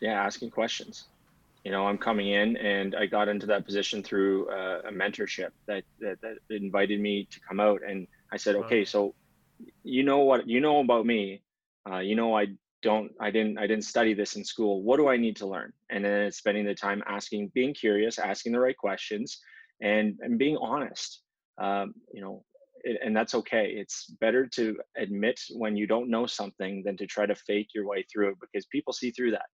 Yeah, 0.01 0.23
asking 0.23 0.51
questions. 0.51 1.05
You 1.65 1.71
know, 1.71 1.87
I'm 1.87 1.97
coming 1.97 2.29
in, 2.29 2.57
and 2.59 2.95
I 2.95 3.07
got 3.07 3.29
into 3.29 3.47
that 3.47 3.65
position 3.65 4.03
through 4.03 4.51
uh, 4.51 4.83
a 4.89 4.93
mentorship 4.93 5.51
that, 5.67 5.85
that, 6.01 6.21
that 6.21 6.37
invited 6.51 7.01
me 7.01 7.27
to 7.31 7.41
come 7.41 7.59
out, 7.59 7.81
and 7.83 8.07
I 8.31 8.37
said, 8.37 8.57
okay, 8.57 8.85
so 8.85 9.15
you 9.83 10.03
know 10.03 10.19
what 10.19 10.47
you 10.47 10.61
know 10.61 10.81
about 10.81 11.07
me. 11.07 11.41
Uh, 11.89 11.99
you 11.99 12.17
know, 12.17 12.37
I 12.37 12.49
don't 12.85 13.11
i 13.21 13.31
didn't 13.31 13.59
i 13.59 13.67
didn't 13.67 13.85
study 13.85 14.15
this 14.15 14.37
in 14.37 14.45
school. 14.45 14.83
What 14.83 14.99
do 14.99 15.09
i 15.09 15.17
need 15.17 15.37
to 15.37 15.47
learn? 15.47 15.73
And 15.91 16.05
then 16.05 16.31
spending 16.31 16.65
the 16.65 16.75
time 16.75 17.03
asking 17.07 17.51
being 17.55 17.75
curious 17.75 18.19
asking 18.19 18.53
the 18.53 18.61
right 18.61 18.77
questions 18.77 19.41
and 19.81 20.19
and 20.21 20.39
being 20.39 20.57
honest. 20.59 21.23
Um, 21.61 21.95
you 22.13 22.21
know 22.21 22.45
it, 22.83 23.01
and 23.05 23.17
that's 23.17 23.35
okay. 23.35 23.67
It's 23.83 24.07
better 24.21 24.47
to 24.59 24.77
admit 24.97 25.41
when 25.63 25.77
you 25.77 25.87
don't 25.87 26.11
know 26.11 26.27
something 26.27 26.83
than 26.85 26.97
to 26.99 27.07
try 27.07 27.27
to 27.27 27.35
fake 27.35 27.71
your 27.75 27.87
way 27.87 28.05
through 28.05 28.29
it 28.31 28.37
because 28.41 28.67
people 28.67 28.93
see 28.93 29.11
through 29.11 29.33
that 29.33 29.49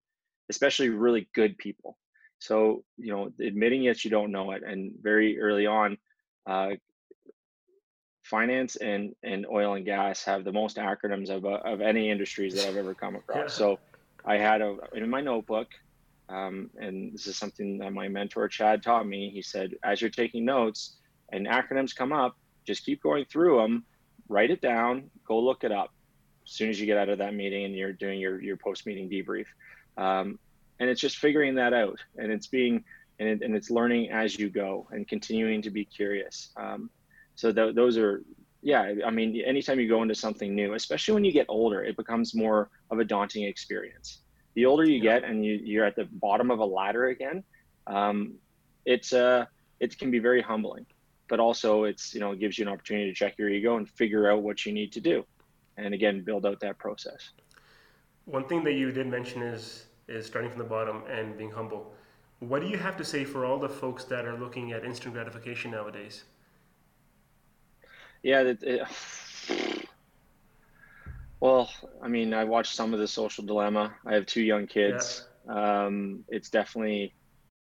especially 0.50 0.88
really 0.88 1.28
good 1.34 1.56
people. 1.58 1.96
So 2.38 2.84
you 2.99 3.12
know 3.12 3.30
admitting 3.40 3.84
that 3.87 4.04
you 4.04 4.10
don't 4.10 4.32
know 4.32 4.50
it 4.52 4.62
and 4.66 4.92
very 5.00 5.40
early 5.40 5.66
on 5.66 5.96
uh, 6.50 6.70
finance 8.30 8.76
and 8.76 9.14
and 9.25 9.44
oil 9.46 9.75
and 9.75 9.84
gas 9.84 10.25
have 10.25 10.44
the 10.44 10.52
most 10.52 10.76
acronyms 10.76 11.28
of, 11.28 11.44
uh, 11.44 11.58
of 11.64 11.80
any 11.80 12.10
industries 12.10 12.54
that 12.54 12.68
I've 12.68 12.76
ever 12.76 12.94
come 12.94 13.16
across. 13.20 13.37
Yeah. 13.37 13.46
So 13.49 13.78
I 14.25 14.38
had 14.38 14.62
a 14.62 14.76
in 14.94 15.10
my 15.10 15.20
notebook, 15.20 15.68
um, 16.28 16.70
and 16.80 17.12
this 17.12 17.26
is 17.26 17.37
something 17.37 17.78
that 17.78 17.92
my 17.92 18.08
mentor 18.08 18.49
Chad 18.49 18.82
taught 18.82 19.06
me. 19.06 19.30
He 19.30 19.42
said, 19.42 19.75
as 19.82 20.00
you're 20.00 20.10
taking 20.10 20.44
notes 20.44 20.96
and 21.32 21.46
acronyms 21.46 21.94
come 21.94 22.12
up, 22.12 22.37
just 22.66 22.84
keep 22.87 23.02
going 23.02 23.25
through 23.25 23.58
them, 23.58 23.84
write 24.28 24.50
it 24.50 24.60
down, 24.60 25.10
go 25.26 25.38
look 25.38 25.64
it 25.64 25.72
up 25.72 25.92
as 26.46 26.52
soon 26.52 26.70
as 26.70 26.80
you 26.80 26.87
get 26.87 26.96
out 26.96 27.08
of 27.08 27.18
that 27.18 27.34
meeting 27.34 27.64
and 27.64 27.75
you're 27.75 27.92
doing 27.92 28.20
your 28.20 28.40
your 28.40 28.56
post 28.56 28.87
meeting 28.87 29.10
debrief. 29.10 29.46
Um, 29.96 30.38
and 30.78 30.88
it's 30.88 31.00
just 31.00 31.18
figuring 31.18 31.56
that 31.56 31.75
out, 31.75 31.99
and 32.16 32.32
it's 32.32 32.46
being 32.46 32.84
and, 33.18 33.28
it, 33.28 33.42
and 33.42 33.54
it's 33.54 33.70
learning 33.70 34.10
as 34.10 34.38
you 34.38 34.49
go 34.49 34.88
and 34.92 35.06
continuing 35.06 35.60
to 35.62 35.70
be 35.70 35.84
curious. 35.84 36.50
Um, 36.56 36.88
so 37.40 37.50
th- 37.50 37.75
those 37.75 37.97
are 37.97 38.23
yeah 38.61 38.92
i 39.06 39.11
mean 39.11 39.42
anytime 39.47 39.80
you 39.80 39.88
go 39.88 40.02
into 40.02 40.14
something 40.14 40.54
new 40.54 40.75
especially 40.75 41.14
when 41.14 41.25
you 41.25 41.32
get 41.32 41.47
older 41.49 41.82
it 41.82 41.97
becomes 41.97 42.35
more 42.35 42.68
of 42.90 42.99
a 42.99 43.04
daunting 43.04 43.44
experience. 43.44 44.18
The 44.56 44.66
older 44.66 44.85
you 44.85 44.99
yeah. 44.99 45.20
get 45.20 45.25
and 45.28 45.44
you, 45.47 45.54
you're 45.70 45.87
at 45.87 45.97
the 45.97 46.06
bottom 46.26 46.50
of 46.50 46.59
a 46.59 46.64
ladder 46.64 47.04
again 47.09 47.42
um, 47.87 48.35
it's 48.85 49.12
uh 49.12 49.47
it 49.85 49.99
can 49.99 50.11
be 50.11 50.18
very 50.18 50.42
humbling. 50.42 50.85
But 51.28 51.38
also 51.40 51.85
it's 51.85 52.12
you 52.14 52.20
know 52.20 52.32
it 52.32 52.40
gives 52.40 52.59
you 52.59 52.66
an 52.66 52.73
opportunity 52.73 53.09
to 53.09 53.14
check 53.14 53.38
your 53.38 53.49
ego 53.49 53.76
and 53.78 53.88
figure 53.88 54.30
out 54.30 54.42
what 54.42 54.66
you 54.66 54.73
need 54.73 54.92
to 54.92 55.00
do 55.00 55.25
and 55.78 55.94
again 55.94 56.23
build 56.23 56.44
out 56.44 56.61
that 56.61 56.76
process. 56.76 57.30
One 58.26 58.47
thing 58.50 58.64
that 58.64 58.75
you 58.75 58.92
did 58.92 59.06
mention 59.06 59.40
is 59.40 59.87
is 60.09 60.26
starting 60.26 60.50
from 60.50 60.59
the 60.59 60.70
bottom 60.76 61.04
and 61.09 61.38
being 61.38 61.52
humble. 61.52 61.94
What 62.40 62.61
do 62.62 62.68
you 62.68 62.78
have 62.87 62.97
to 62.97 63.04
say 63.04 63.25
for 63.25 63.47
all 63.47 63.59
the 63.59 63.75
folks 63.82 64.04
that 64.12 64.25
are 64.26 64.37
looking 64.44 64.73
at 64.73 64.85
instant 64.85 65.14
gratification 65.14 65.70
nowadays 65.70 66.25
yeah, 68.22 68.40
it, 68.42 68.62
it, 68.62 68.88
well, 71.40 71.70
I 72.02 72.08
mean, 72.08 72.34
I 72.34 72.44
watched 72.44 72.74
some 72.74 72.92
of 72.92 73.00
the 73.00 73.08
Social 73.08 73.44
Dilemma. 73.44 73.94
I 74.06 74.14
have 74.14 74.26
two 74.26 74.42
young 74.42 74.66
kids. 74.66 75.26
Yeah. 75.46 75.84
Um, 75.86 76.24
it's 76.28 76.50
definitely, 76.50 77.14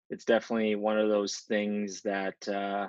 it's 0.10 0.26
definitely 0.26 0.76
one 0.76 0.98
of 0.98 1.10
those 1.10 1.38
things 1.38 2.02
that 2.04 2.48
uh, 2.48 2.88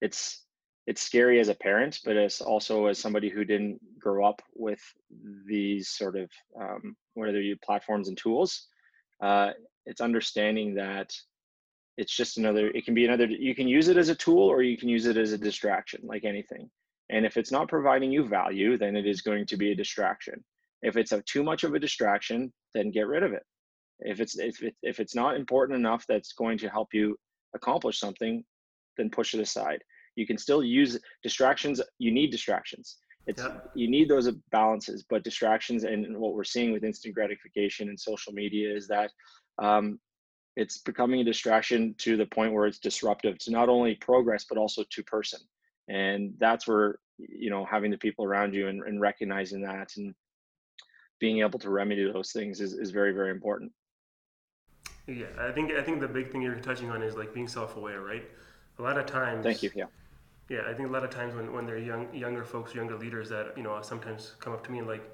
it's 0.00 0.44
it's 0.86 1.00
scary 1.00 1.40
as 1.40 1.48
a 1.48 1.54
parent, 1.54 2.00
but 2.04 2.16
it's 2.16 2.40
also 2.42 2.86
as 2.86 2.98
somebody 2.98 3.30
who 3.30 3.44
didn't 3.44 3.80
grow 3.98 4.26
up 4.26 4.42
with 4.54 4.80
these 5.46 5.88
sort 5.88 6.16
of 6.16 6.30
um, 6.60 6.94
whether 7.14 7.40
you 7.40 7.56
platforms 7.64 8.08
and 8.08 8.18
tools. 8.18 8.68
Uh, 9.20 9.50
it's 9.86 10.02
understanding 10.02 10.74
that 10.74 11.14
it's 11.96 12.14
just 12.14 12.38
another 12.38 12.68
it 12.68 12.84
can 12.84 12.94
be 12.94 13.04
another 13.04 13.26
you 13.26 13.54
can 13.54 13.68
use 13.68 13.88
it 13.88 13.96
as 13.96 14.08
a 14.08 14.14
tool 14.14 14.42
or 14.42 14.62
you 14.62 14.76
can 14.76 14.88
use 14.88 15.06
it 15.06 15.16
as 15.16 15.32
a 15.32 15.38
distraction 15.38 16.00
like 16.04 16.24
anything. 16.24 16.68
And 17.10 17.26
if 17.26 17.36
it's 17.36 17.52
not 17.52 17.68
providing 17.68 18.10
you 18.10 18.26
value 18.26 18.76
then 18.76 18.96
it 18.96 19.06
is 19.06 19.20
going 19.20 19.46
to 19.46 19.56
be 19.56 19.72
a 19.72 19.74
distraction. 19.74 20.42
If 20.82 20.96
it's 20.96 21.12
a, 21.12 21.22
too 21.22 21.42
much 21.42 21.64
of 21.64 21.74
a 21.74 21.78
distraction 21.78 22.52
then 22.74 22.90
get 22.90 23.06
rid 23.06 23.22
of 23.22 23.32
it. 23.32 23.42
If 24.00 24.20
it's 24.20 24.38
if, 24.38 24.62
it, 24.62 24.74
if 24.82 25.00
it's 25.00 25.14
not 25.14 25.36
important 25.36 25.78
enough 25.78 26.04
that's 26.08 26.32
going 26.32 26.58
to 26.58 26.68
help 26.68 26.88
you 26.92 27.16
accomplish 27.54 27.98
something 27.98 28.44
then 28.96 29.10
push 29.10 29.34
it 29.34 29.40
aside. 29.40 29.82
You 30.16 30.26
can 30.26 30.38
still 30.38 30.62
use 30.62 30.98
distractions 31.22 31.80
you 31.98 32.10
need 32.10 32.30
distractions. 32.30 32.96
It's 33.26 33.42
yeah. 33.42 33.58
you 33.74 33.88
need 33.88 34.08
those 34.08 34.30
balances 34.50 35.04
but 35.08 35.22
distractions 35.22 35.84
and 35.84 36.16
what 36.18 36.34
we're 36.34 36.44
seeing 36.44 36.72
with 36.72 36.84
instant 36.84 37.14
gratification 37.14 37.88
and 37.88 37.98
social 37.98 38.32
media 38.32 38.74
is 38.74 38.88
that 38.88 39.10
um, 39.62 39.98
it's 40.56 40.78
becoming 40.78 41.20
a 41.20 41.24
distraction 41.24 41.94
to 41.98 42.16
the 42.16 42.26
point 42.26 42.52
where 42.52 42.66
it's 42.66 42.78
disruptive 42.78 43.38
to 43.38 43.50
not 43.50 43.68
only 43.68 43.94
progress 43.96 44.44
but 44.48 44.58
also 44.58 44.84
to 44.90 45.02
person. 45.02 45.40
And 45.88 46.34
that's 46.38 46.66
where 46.66 46.98
you 47.18 47.50
know 47.50 47.64
having 47.64 47.90
the 47.90 47.98
people 47.98 48.24
around 48.24 48.54
you 48.54 48.68
and, 48.68 48.82
and 48.82 49.00
recognizing 49.00 49.62
that 49.62 49.96
and 49.96 50.14
being 51.20 51.40
able 51.40 51.58
to 51.58 51.70
remedy 51.70 52.10
those 52.10 52.32
things 52.32 52.60
is, 52.60 52.74
is 52.74 52.90
very 52.90 53.12
very 53.12 53.30
important. 53.30 53.72
Yeah 55.06 55.26
i 55.38 55.52
think 55.52 55.70
i 55.72 55.82
think 55.82 56.00
the 56.00 56.08
big 56.08 56.30
thing 56.30 56.40
you're 56.40 56.54
touching 56.56 56.90
on 56.90 57.02
is 57.02 57.14
like 57.14 57.34
being 57.34 57.48
self-aware 57.48 58.00
right? 58.00 58.24
A 58.78 58.82
lot 58.82 58.98
of 58.98 59.06
times 59.06 59.44
thank 59.44 59.62
you 59.62 59.70
yeah. 59.74 59.84
Yeah 60.48 60.62
i 60.66 60.72
think 60.72 60.88
a 60.88 60.92
lot 60.92 61.04
of 61.04 61.10
times 61.10 61.34
when, 61.34 61.52
when 61.52 61.66
they're 61.66 61.78
young 61.78 62.12
younger 62.14 62.44
folks 62.44 62.74
younger 62.74 62.96
leaders 62.96 63.28
that 63.28 63.52
you 63.56 63.62
know 63.62 63.78
sometimes 63.82 64.32
come 64.40 64.52
up 64.54 64.64
to 64.64 64.72
me 64.72 64.78
and 64.78 64.88
like 64.88 65.04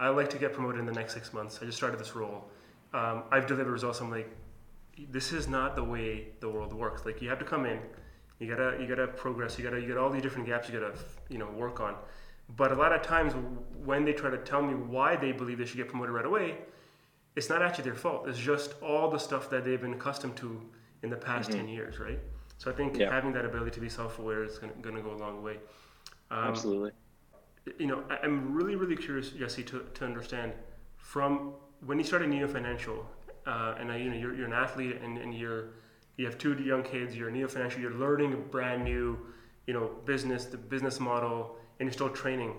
i 0.00 0.08
like 0.08 0.28
to 0.30 0.38
get 0.38 0.52
promoted 0.52 0.80
in 0.80 0.86
the 0.86 0.92
next 0.92 1.14
six 1.14 1.32
months. 1.32 1.60
I 1.62 1.66
just 1.66 1.78
started 1.78 2.00
this 2.00 2.16
role. 2.16 2.50
Um, 2.92 3.22
i've 3.30 3.46
delivered 3.46 3.70
results. 3.70 4.00
I'm 4.00 4.10
like 4.10 4.28
this 5.10 5.32
is 5.32 5.48
not 5.48 5.76
the 5.76 5.84
way 5.84 6.28
the 6.40 6.48
world 6.48 6.72
works. 6.72 7.04
Like 7.04 7.22
you 7.22 7.28
have 7.28 7.38
to 7.38 7.44
come 7.44 7.66
in, 7.66 7.78
you 8.38 8.48
gotta 8.48 8.76
you 8.80 8.86
gotta 8.86 9.08
progress, 9.08 9.58
you 9.58 9.64
gotta 9.64 9.80
you 9.80 9.88
got 9.88 9.98
all 9.98 10.10
these 10.10 10.22
different 10.22 10.46
gaps 10.46 10.68
you 10.68 10.78
gotta 10.78 10.94
you 11.28 11.38
know 11.38 11.50
work 11.50 11.80
on. 11.80 11.94
But 12.56 12.72
a 12.72 12.74
lot 12.74 12.92
of 12.92 13.02
times 13.02 13.32
when 13.84 14.04
they 14.04 14.12
try 14.12 14.30
to 14.30 14.38
tell 14.38 14.62
me 14.62 14.74
why 14.74 15.16
they 15.16 15.32
believe 15.32 15.58
they 15.58 15.64
should 15.64 15.76
get 15.76 15.88
promoted 15.88 16.14
right 16.14 16.26
away, 16.26 16.58
it's 17.36 17.48
not 17.48 17.62
actually 17.62 17.84
their 17.84 17.94
fault. 17.94 18.28
It's 18.28 18.38
just 18.38 18.74
all 18.82 19.10
the 19.10 19.18
stuff 19.18 19.48
that 19.50 19.64
they've 19.64 19.80
been 19.80 19.94
accustomed 19.94 20.36
to 20.36 20.60
in 21.02 21.10
the 21.10 21.16
past 21.16 21.50
mm-hmm. 21.50 21.60
ten 21.60 21.68
years, 21.68 21.98
right? 21.98 22.18
So 22.58 22.70
I 22.70 22.74
think 22.74 22.98
yeah. 22.98 23.10
having 23.10 23.32
that 23.32 23.44
ability 23.44 23.70
to 23.72 23.80
be 23.80 23.88
self-aware 23.88 24.44
is 24.44 24.58
gonna, 24.58 24.72
gonna 24.82 25.02
go 25.02 25.12
a 25.12 25.16
long 25.16 25.42
way. 25.42 25.56
Um, 26.30 26.48
Absolutely. 26.48 26.92
You 27.78 27.86
know, 27.86 28.04
I'm 28.22 28.54
really 28.54 28.76
really 28.76 28.96
curious, 28.96 29.30
Jesse, 29.30 29.62
to 29.64 29.86
to 29.94 30.04
understand 30.04 30.52
from 30.96 31.54
when 31.86 31.98
you 31.98 32.04
started 32.04 32.28
Neo 32.28 32.46
Financial 32.46 33.06
uh, 33.46 33.74
and 33.78 33.90
uh, 33.90 33.94
you 33.94 34.10
know 34.10 34.16
you're, 34.16 34.34
you're 34.34 34.46
an 34.46 34.52
athlete 34.52 35.00
and, 35.02 35.18
and 35.18 35.34
you're 35.34 35.70
you 36.16 36.26
have 36.26 36.38
two 36.38 36.54
young 36.62 36.82
kids 36.82 37.16
you're 37.16 37.30
neo 37.30 37.48
financial 37.48 37.80
you're 37.80 37.94
learning 37.94 38.32
a 38.32 38.36
brand 38.36 38.84
new 38.84 39.18
you 39.66 39.74
know 39.74 39.90
business 40.04 40.44
the 40.44 40.56
business 40.56 41.00
model 41.00 41.56
and 41.78 41.88
you're 41.88 41.92
still 41.92 42.10
training. 42.10 42.54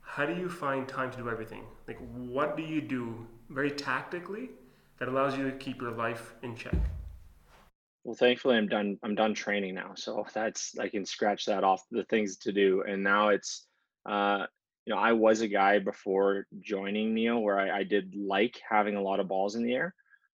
How 0.00 0.26
do 0.26 0.34
you 0.34 0.48
find 0.48 0.86
time 0.86 1.10
to 1.10 1.18
do 1.18 1.28
everything? 1.28 1.64
Like 1.88 1.98
what 2.14 2.56
do 2.56 2.62
you 2.62 2.80
do 2.80 3.26
very 3.50 3.70
tactically 3.70 4.50
that 4.98 5.08
allows 5.08 5.36
you 5.36 5.50
to 5.50 5.56
keep 5.56 5.80
your 5.80 5.90
life 5.90 6.34
in 6.42 6.54
check? 6.54 6.74
Well 8.04 8.14
thankfully 8.14 8.58
i'm 8.58 8.68
done 8.68 8.98
i'm 9.02 9.14
done 9.14 9.34
training 9.34 9.74
now 9.74 9.92
so 9.96 10.26
that's 10.34 10.78
i 10.78 10.88
can 10.88 11.06
scratch 11.06 11.46
that 11.46 11.64
off 11.64 11.82
the 11.90 12.04
things 12.04 12.36
to 12.38 12.52
do. 12.52 12.84
And 12.86 13.02
now 13.02 13.30
it's 13.30 13.66
uh, 14.06 14.46
you 14.84 14.94
know 14.94 15.00
i 15.00 15.12
was 15.12 15.40
a 15.40 15.48
guy 15.48 15.78
before 15.78 16.46
joining 16.60 17.14
neo 17.14 17.38
where 17.38 17.58
I, 17.58 17.78
I 17.78 17.82
did 17.84 18.14
like 18.14 18.60
having 18.68 18.96
a 18.96 19.02
lot 19.02 19.18
of 19.18 19.28
balls 19.28 19.54
in 19.54 19.64
the 19.64 19.74
air 19.74 19.94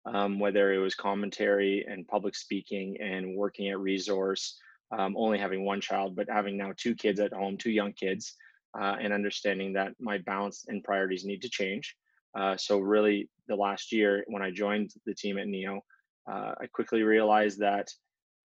um, 0.05 0.39
whether 0.39 0.73
it 0.73 0.77
was 0.77 0.95
commentary 0.95 1.85
and 1.87 2.07
public 2.07 2.35
speaking 2.35 2.97
and 3.01 3.35
working 3.35 3.69
at 3.69 3.79
resource, 3.79 4.57
um, 4.91 5.15
only 5.17 5.37
having 5.37 5.65
one 5.65 5.81
child, 5.81 6.15
but 6.15 6.29
having 6.29 6.57
now 6.57 6.71
two 6.77 6.95
kids 6.95 7.19
at 7.19 7.33
home, 7.33 7.57
two 7.57 7.71
young 7.71 7.93
kids, 7.93 8.35
uh, 8.79 8.95
and 8.99 9.13
understanding 9.13 9.73
that 9.73 9.93
my 9.99 10.17
balance 10.19 10.65
and 10.67 10.83
priorities 10.83 11.25
need 11.25 11.41
to 11.41 11.49
change. 11.49 11.95
Uh, 12.37 12.55
so 12.57 12.79
really, 12.79 13.29
the 13.47 13.55
last 13.55 13.91
year 13.91 14.23
when 14.27 14.41
I 14.41 14.51
joined 14.51 14.91
the 15.05 15.13
team 15.13 15.37
at 15.37 15.47
Neo, 15.47 15.81
uh, 16.29 16.53
I 16.59 16.67
quickly 16.71 17.03
realized 17.03 17.59
that 17.59 17.87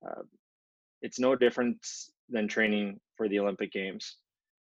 uh, 0.05 0.21
it's 1.01 1.19
no 1.19 1.35
different 1.35 1.85
than 2.29 2.47
training 2.47 2.99
for 3.15 3.27
the 3.27 3.39
Olympic 3.39 3.71
Games. 3.71 4.17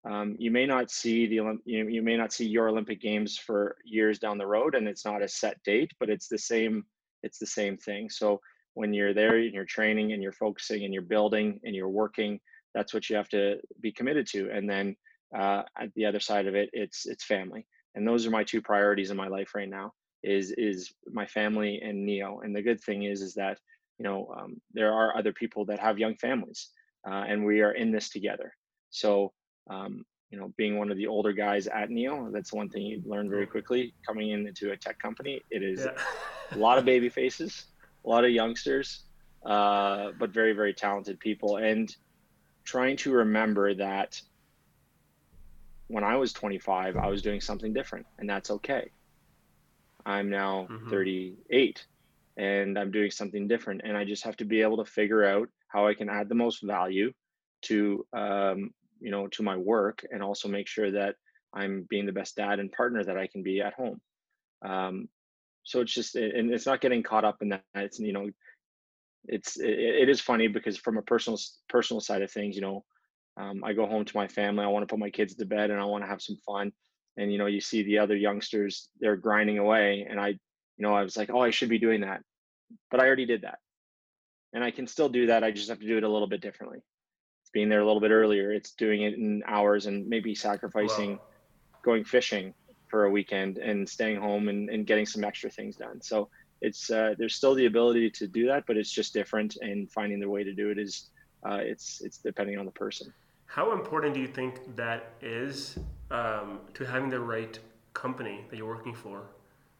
Um, 0.04 0.36
you 0.38 0.50
may 0.50 0.66
not 0.66 0.90
see 0.90 1.26
the 1.26 1.58
you, 1.64 1.88
you 1.88 2.02
may 2.02 2.16
not 2.16 2.32
see 2.32 2.46
your 2.46 2.68
Olympic 2.68 3.00
Games 3.00 3.36
for 3.38 3.76
years 3.84 4.18
down 4.18 4.38
the 4.38 4.46
road, 4.46 4.74
and 4.74 4.86
it's 4.86 5.04
not 5.04 5.22
a 5.22 5.28
set 5.28 5.62
date, 5.64 5.92
but 5.98 6.10
it's 6.10 6.28
the 6.28 6.38
same. 6.38 6.84
It's 7.22 7.38
the 7.38 7.46
same 7.46 7.76
thing. 7.76 8.08
So 8.10 8.40
when 8.74 8.92
you're 8.92 9.14
there 9.14 9.36
and 9.36 9.54
you're 9.54 9.64
training 9.64 10.12
and 10.12 10.22
you're 10.22 10.32
focusing 10.32 10.84
and 10.84 10.92
you're 10.92 11.02
building 11.02 11.58
and 11.64 11.74
you're 11.74 11.88
working, 11.88 12.38
that's 12.74 12.92
what 12.92 13.08
you 13.08 13.16
have 13.16 13.28
to 13.30 13.56
be 13.80 13.90
committed 13.90 14.26
to. 14.28 14.50
And 14.50 14.68
then 14.68 14.94
uh, 15.36 15.62
at 15.80 15.92
the 15.94 16.04
other 16.04 16.20
side 16.20 16.46
of 16.46 16.54
it, 16.54 16.68
it's 16.72 17.06
it's 17.06 17.24
family, 17.24 17.66
and 17.94 18.06
those 18.06 18.26
are 18.26 18.30
my 18.30 18.44
two 18.44 18.62
priorities 18.62 19.10
in 19.10 19.16
my 19.16 19.28
life 19.28 19.54
right 19.54 19.68
now. 19.68 19.92
Is 20.22 20.52
is 20.52 20.92
my 21.10 21.26
family 21.26 21.80
and 21.82 22.04
Neo. 22.04 22.40
And 22.40 22.54
the 22.54 22.62
good 22.62 22.80
thing 22.80 23.04
is 23.04 23.22
is 23.22 23.34
that 23.34 23.58
you 23.98 24.04
know 24.04 24.32
um, 24.38 24.60
there 24.72 24.92
are 24.92 25.16
other 25.16 25.32
people 25.32 25.64
that 25.66 25.80
have 25.80 25.98
young 25.98 26.16
families, 26.16 26.68
uh, 27.08 27.24
and 27.26 27.44
we 27.44 27.60
are 27.62 27.72
in 27.72 27.90
this 27.90 28.10
together. 28.10 28.52
So 28.90 29.32
um, 29.68 30.04
you 30.30 30.38
know, 30.38 30.52
being 30.56 30.78
one 30.78 30.90
of 30.90 30.96
the 30.96 31.06
older 31.06 31.32
guys 31.32 31.66
at 31.66 31.90
Neo, 31.90 32.30
that's 32.30 32.52
one 32.52 32.68
thing 32.68 32.82
you 32.82 33.02
learn 33.04 33.30
very 33.30 33.46
quickly 33.46 33.94
coming 34.06 34.30
into 34.30 34.72
a 34.72 34.76
tech 34.76 34.98
company. 34.98 35.40
It 35.50 35.62
is 35.62 35.84
yeah. 35.84 36.02
a 36.52 36.58
lot 36.58 36.78
of 36.78 36.84
baby 36.84 37.08
faces, 37.08 37.66
a 38.04 38.08
lot 38.08 38.24
of 38.24 38.30
youngsters, 38.30 39.04
uh, 39.44 40.10
but 40.18 40.30
very, 40.30 40.52
very 40.52 40.74
talented 40.74 41.20
people. 41.20 41.58
And 41.58 41.94
trying 42.64 42.96
to 42.98 43.12
remember 43.12 43.74
that 43.74 44.20
when 45.86 46.02
I 46.02 46.16
was 46.16 46.32
25, 46.32 46.96
I 46.96 47.06
was 47.06 47.22
doing 47.22 47.40
something 47.40 47.72
different, 47.72 48.06
and 48.18 48.28
that's 48.28 48.50
okay. 48.50 48.90
I'm 50.04 50.30
now 50.30 50.68
mm-hmm. 50.70 50.88
38 50.88 51.84
and 52.36 52.78
I'm 52.78 52.90
doing 52.90 53.10
something 53.10 53.48
different. 53.48 53.82
And 53.84 53.96
I 53.96 54.04
just 54.04 54.24
have 54.24 54.36
to 54.38 54.44
be 54.44 54.62
able 54.62 54.76
to 54.78 54.84
figure 54.84 55.24
out 55.24 55.48
how 55.68 55.86
I 55.86 55.94
can 55.94 56.08
add 56.08 56.28
the 56.28 56.34
most 56.34 56.62
value 56.62 57.12
to 57.62 58.06
um, 58.12 58.70
you 59.00 59.10
know 59.10 59.26
to 59.28 59.42
my 59.42 59.56
work 59.56 60.04
and 60.10 60.22
also 60.22 60.48
make 60.48 60.66
sure 60.66 60.90
that 60.90 61.16
i'm 61.54 61.86
being 61.88 62.06
the 62.06 62.12
best 62.12 62.36
dad 62.36 62.58
and 62.58 62.72
partner 62.72 63.04
that 63.04 63.18
i 63.18 63.26
can 63.26 63.42
be 63.42 63.60
at 63.60 63.74
home. 63.74 64.00
Um, 64.64 65.08
so 65.66 65.80
it's 65.80 65.92
just 65.92 66.14
and 66.14 66.52
it's 66.52 66.64
not 66.64 66.80
getting 66.80 67.02
caught 67.02 67.24
up 67.24 67.42
in 67.42 67.50
that 67.50 67.64
it's 67.74 67.98
you 67.98 68.12
know 68.12 68.30
it's 69.24 69.58
it, 69.58 69.78
it 69.78 70.08
is 70.08 70.20
funny 70.20 70.46
because 70.46 70.78
from 70.78 70.96
a 70.96 71.02
personal 71.02 71.38
personal 71.68 72.00
side 72.00 72.22
of 72.22 72.30
things 72.30 72.54
you 72.54 72.62
know 72.62 72.84
um, 73.36 73.62
i 73.64 73.72
go 73.72 73.84
home 73.84 74.04
to 74.04 74.16
my 74.16 74.28
family 74.28 74.64
i 74.64 74.68
want 74.68 74.84
to 74.84 74.92
put 74.92 75.00
my 75.00 75.10
kids 75.10 75.34
to 75.34 75.44
bed 75.44 75.70
and 75.70 75.80
i 75.80 75.84
want 75.84 76.02
to 76.02 76.08
have 76.08 76.22
some 76.22 76.36
fun. 76.46 76.72
And 77.18 77.32
you 77.32 77.38
know 77.38 77.46
you 77.46 77.60
see 77.60 77.82
the 77.82 77.98
other 77.98 78.16
youngsters 78.16 78.88
they're 79.00 79.16
grinding 79.16 79.58
away 79.58 80.06
and 80.08 80.20
i 80.20 80.28
you 80.28 80.38
know 80.78 80.94
i 80.94 81.02
was 81.02 81.16
like 81.16 81.30
oh 81.32 81.40
i 81.40 81.50
should 81.50 81.68
be 81.68 81.78
doing 81.78 82.02
that. 82.02 82.22
But 82.90 83.00
i 83.00 83.06
already 83.06 83.26
did 83.26 83.42
that. 83.42 83.58
And 84.52 84.62
i 84.62 84.70
can 84.70 84.86
still 84.86 85.08
do 85.08 85.26
that 85.26 85.42
i 85.42 85.50
just 85.50 85.68
have 85.68 85.80
to 85.80 85.86
do 85.86 85.96
it 85.96 86.04
a 86.04 86.08
little 86.08 86.28
bit 86.28 86.40
differently 86.40 86.78
being 87.56 87.70
there 87.70 87.80
a 87.80 87.86
little 87.86 88.02
bit 88.02 88.10
earlier. 88.10 88.52
It's 88.52 88.72
doing 88.72 89.00
it 89.08 89.14
in 89.14 89.42
hours 89.46 89.86
and 89.86 90.06
maybe 90.06 90.34
sacrificing 90.34 91.12
wow. 91.12 91.22
going 91.82 92.04
fishing 92.04 92.52
for 92.90 93.06
a 93.06 93.10
weekend 93.10 93.56
and 93.56 93.88
staying 93.88 94.18
home 94.20 94.50
and, 94.50 94.68
and 94.68 94.86
getting 94.86 95.06
some 95.06 95.24
extra 95.24 95.48
things 95.48 95.74
done. 95.74 96.02
So 96.02 96.28
it's 96.60 96.90
uh, 96.90 97.14
there's 97.18 97.34
still 97.34 97.54
the 97.54 97.64
ability 97.64 98.10
to 98.10 98.26
do 98.26 98.46
that, 98.48 98.64
but 98.66 98.76
it's 98.76 98.92
just 99.00 99.14
different. 99.14 99.56
And 99.62 99.90
finding 99.90 100.20
the 100.20 100.28
way 100.28 100.44
to 100.44 100.52
do 100.52 100.68
it 100.68 100.78
is 100.78 101.08
uh, 101.48 101.60
it's 101.72 102.02
it's 102.02 102.18
depending 102.18 102.58
on 102.58 102.66
the 102.66 102.76
person. 102.84 103.06
How 103.46 103.72
important 103.72 104.12
do 104.12 104.20
you 104.20 104.28
think 104.38 104.76
that 104.76 105.00
is 105.22 105.78
um, 106.10 106.60
to 106.74 106.84
having 106.84 107.08
the 107.08 107.20
right 107.20 107.58
company 107.94 108.44
that 108.50 108.56
you're 108.58 108.72
working 108.76 108.94
for 108.94 109.18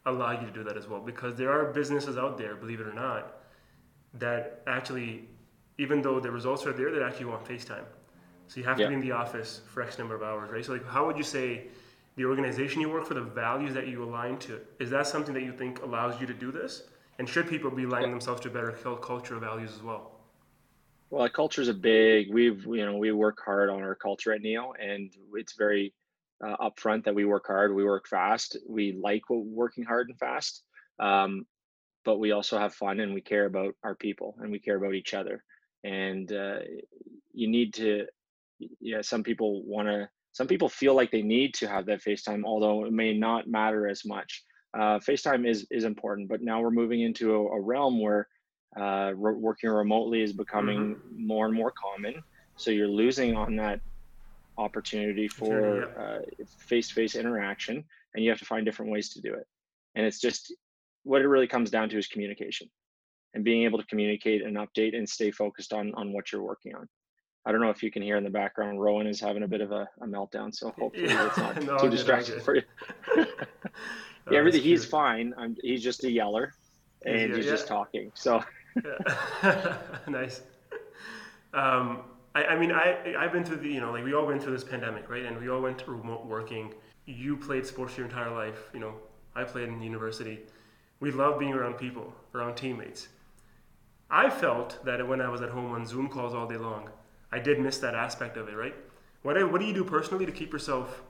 allow 0.06 0.30
you 0.40 0.46
to 0.46 0.54
do 0.60 0.64
that 0.64 0.78
as 0.78 0.88
well? 0.88 1.00
Because 1.00 1.34
there 1.36 1.52
are 1.52 1.64
businesses 1.80 2.16
out 2.16 2.38
there, 2.38 2.54
believe 2.56 2.80
it 2.80 2.86
or 2.86 2.94
not, 2.94 3.22
that 4.14 4.62
actually 4.66 5.28
even 5.78 6.02
though 6.02 6.20
the 6.20 6.30
results 6.30 6.66
are 6.66 6.72
there, 6.72 6.90
that 6.90 7.02
actually 7.02 7.26
want 7.26 7.44
FaceTime. 7.44 7.84
So 8.48 8.60
you 8.60 8.66
have 8.66 8.78
to 8.78 8.88
be 8.88 8.94
in 8.94 9.00
the 9.00 9.12
office 9.12 9.60
for 9.66 9.82
X 9.82 9.98
number 9.98 10.14
of 10.14 10.22
hours, 10.22 10.50
right? 10.50 10.64
So 10.64 10.72
like, 10.72 10.86
how 10.86 11.06
would 11.06 11.16
you 11.16 11.24
say 11.24 11.64
the 12.16 12.24
organization 12.24 12.80
you 12.80 12.88
work 12.88 13.06
for, 13.06 13.14
the 13.14 13.20
values 13.20 13.74
that 13.74 13.88
you 13.88 14.02
align 14.02 14.38
to, 14.38 14.60
is 14.78 14.88
that 14.90 15.06
something 15.06 15.34
that 15.34 15.42
you 15.42 15.52
think 15.52 15.82
allows 15.82 16.20
you 16.20 16.26
to 16.26 16.34
do 16.34 16.52
this? 16.52 16.84
And 17.18 17.28
should 17.28 17.48
people 17.48 17.70
be 17.70 17.84
aligning 17.84 18.10
themselves 18.10 18.40
to 18.42 18.50
better 18.50 18.72
culture 18.72 19.38
values 19.38 19.72
as 19.74 19.82
well? 19.82 20.12
Well, 21.10 21.28
culture 21.28 21.62
is 21.62 21.68
a 21.68 21.74
big. 21.74 22.32
We've 22.32 22.64
you 22.66 22.84
know 22.84 22.96
we 22.96 23.12
work 23.12 23.38
hard 23.44 23.70
on 23.70 23.82
our 23.82 23.94
culture 23.94 24.32
at 24.32 24.40
Neo, 24.40 24.72
and 24.72 25.10
it's 25.34 25.54
very 25.54 25.94
uh, 26.44 26.56
upfront 26.56 27.04
that 27.04 27.14
we 27.14 27.24
work 27.24 27.46
hard. 27.46 27.74
We 27.74 27.84
work 27.84 28.06
fast. 28.06 28.56
We 28.68 28.98
like 29.00 29.22
working 29.30 29.84
hard 29.84 30.08
and 30.08 30.18
fast, 30.18 30.64
um, 30.98 31.46
but 32.04 32.18
we 32.18 32.32
also 32.32 32.58
have 32.58 32.74
fun 32.74 33.00
and 33.00 33.14
we 33.14 33.20
care 33.20 33.46
about 33.46 33.74
our 33.82 33.94
people 33.94 34.36
and 34.40 34.50
we 34.50 34.58
care 34.58 34.76
about 34.76 34.94
each 34.94 35.14
other 35.14 35.42
and 35.86 36.26
uh, 36.32 36.58
you 37.40 37.48
need 37.48 37.70
to 37.80 37.90
yeah 38.90 39.02
some 39.12 39.22
people 39.22 39.50
want 39.74 39.86
to 39.88 40.08
some 40.38 40.48
people 40.52 40.68
feel 40.68 40.94
like 40.98 41.10
they 41.10 41.26
need 41.36 41.50
to 41.60 41.66
have 41.74 41.84
that 41.86 42.02
facetime 42.06 42.42
although 42.50 42.78
it 42.88 42.92
may 43.02 43.12
not 43.26 43.42
matter 43.58 43.82
as 43.94 44.00
much 44.04 44.30
uh, 44.78 44.98
facetime 45.08 45.42
is 45.52 45.58
is 45.70 45.84
important 45.92 46.24
but 46.32 46.40
now 46.50 46.56
we're 46.62 46.78
moving 46.82 47.00
into 47.08 47.26
a, 47.36 47.40
a 47.58 47.60
realm 47.74 47.96
where 48.06 48.22
Uh, 48.86 49.10
re- 49.24 49.40
working 49.48 49.70
remotely 49.72 50.20
is 50.26 50.32
becoming 50.44 50.80
mm-hmm. 50.82 51.26
more 51.32 51.44
and 51.48 51.54
more 51.60 51.72
common. 51.86 52.14
So 52.62 52.66
you're 52.76 52.94
losing 53.02 53.30
on 53.42 53.50
that 53.64 53.78
opportunity 54.58 55.28
for 55.38 55.54
face 56.70 56.86
to 56.88 56.94
face 57.00 57.14
interaction, 57.22 57.76
and 58.12 58.18
you 58.22 58.28
have 58.32 58.42
to 58.44 58.48
find 58.52 58.62
different 58.68 58.90
ways 58.94 59.06
to 59.14 59.18
do 59.28 59.32
it. 59.40 59.46
And 59.94 60.02
it's 60.08 60.20
just 60.26 60.42
what 61.10 61.18
it 61.24 61.28
really 61.34 61.50
comes 61.54 61.68
down 61.76 61.86
to 61.90 61.96
is 62.02 62.06
communication 62.14 62.66
and 63.36 63.44
being 63.44 63.64
able 63.64 63.78
to 63.78 63.84
communicate 63.84 64.42
and 64.42 64.56
update 64.56 64.96
and 64.96 65.06
stay 65.08 65.30
focused 65.30 65.74
on 65.74 65.94
on 65.94 66.10
what 66.12 66.32
you're 66.32 66.42
working 66.42 66.74
on. 66.74 66.88
I 67.44 67.52
don't 67.52 67.60
know 67.60 67.68
if 67.68 67.82
you 67.82 67.92
can 67.92 68.02
hear 68.02 68.16
in 68.16 68.24
the 68.24 68.30
background, 68.30 68.80
Rowan 68.80 69.06
is 69.06 69.20
having 69.20 69.44
a 69.44 69.48
bit 69.48 69.60
of 69.60 69.70
a, 69.70 69.86
a 70.00 70.06
meltdown, 70.06 70.52
so 70.52 70.70
hopefully 70.70 71.06
yeah. 71.06 71.26
it's 71.26 71.36
not 71.36 71.62
no, 71.62 71.78
too 71.78 71.90
distracting 71.90 72.40
for 72.40 72.56
you. 72.56 72.62
yeah, 73.16 73.24
everything, 74.38 74.62
he's 74.62 74.84
fine. 74.84 75.34
I'm, 75.36 75.54
he's 75.62 75.82
just 75.82 76.02
a 76.04 76.10
yeller, 76.10 76.54
and 77.04 77.28
he's, 77.28 77.36
he's 77.36 77.44
yeah. 77.44 77.50
just 77.52 77.68
talking. 77.68 78.10
So 78.14 78.42
nice. 80.08 80.40
Um, 81.52 82.00
I, 82.34 82.44
I, 82.46 82.58
mean, 82.58 82.72
I 82.72 83.14
I've 83.18 83.32
been 83.32 83.44
through 83.44 83.58
the 83.58 83.68
you 83.68 83.80
know 83.80 83.92
like 83.92 84.02
we 84.02 84.14
all 84.14 84.26
went 84.26 84.42
through 84.42 84.54
this 84.54 84.64
pandemic, 84.64 85.10
right? 85.10 85.26
And 85.26 85.38
we 85.38 85.50
all 85.50 85.60
went 85.60 85.78
to 85.80 85.90
remote 85.90 86.24
working. 86.24 86.72
You 87.04 87.36
played 87.36 87.66
sports 87.66 87.98
your 87.98 88.06
entire 88.06 88.30
life. 88.30 88.70
You 88.72 88.80
know, 88.80 88.94
I 89.36 89.44
played 89.44 89.68
in 89.68 89.82
university. 89.82 90.40
We 91.00 91.10
love 91.10 91.38
being 91.38 91.52
around 91.52 91.74
people, 91.74 92.14
around 92.34 92.56
teammates. 92.56 93.08
I 94.10 94.30
felt 94.30 94.84
that 94.84 95.06
when 95.06 95.20
I 95.20 95.28
was 95.28 95.42
at 95.42 95.50
home 95.50 95.72
on 95.72 95.86
Zoom 95.86 96.08
calls 96.08 96.34
all 96.34 96.46
day 96.46 96.56
long, 96.56 96.90
I 97.32 97.38
did 97.38 97.58
miss 97.58 97.78
that 97.78 97.94
aspect 97.94 98.36
of 98.36 98.48
it, 98.48 98.54
right? 98.54 98.74
What, 99.22 99.50
what 99.50 99.60
do 99.60 99.66
you 99.66 99.74
do 99.74 99.84
personally 99.84 100.26
to 100.26 100.32
keep 100.32 100.52
yourself 100.52 101.02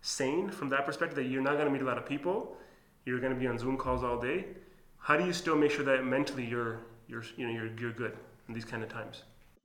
sane 0.00 0.48
from 0.50 0.70
that 0.70 0.86
perspective 0.86 1.16
that 1.16 1.24
you're 1.24 1.42
not 1.42 1.54
going 1.54 1.66
to 1.66 1.70
meet 1.70 1.82
a 1.82 1.84
lot 1.84 1.98
of 1.98 2.06
people, 2.06 2.56
you're 3.04 3.20
going 3.20 3.34
to 3.34 3.38
be 3.38 3.46
on 3.46 3.58
Zoom 3.58 3.76
calls 3.76 4.02
all 4.02 4.18
day? 4.18 4.46
How 4.98 5.16
do 5.16 5.24
you 5.24 5.32
still 5.32 5.56
make 5.56 5.70
sure 5.70 5.84
that 5.84 6.04
mentally 6.04 6.44
you're 6.44 6.80
you're 7.08 7.24
you 7.36 7.46
know 7.46 7.52
you're 7.52 7.70
you're 7.78 7.92
good 7.92 8.16
in 8.48 8.54
these 8.54 8.64
kind 8.64 8.82
of 8.82 8.88
times? 8.88 9.22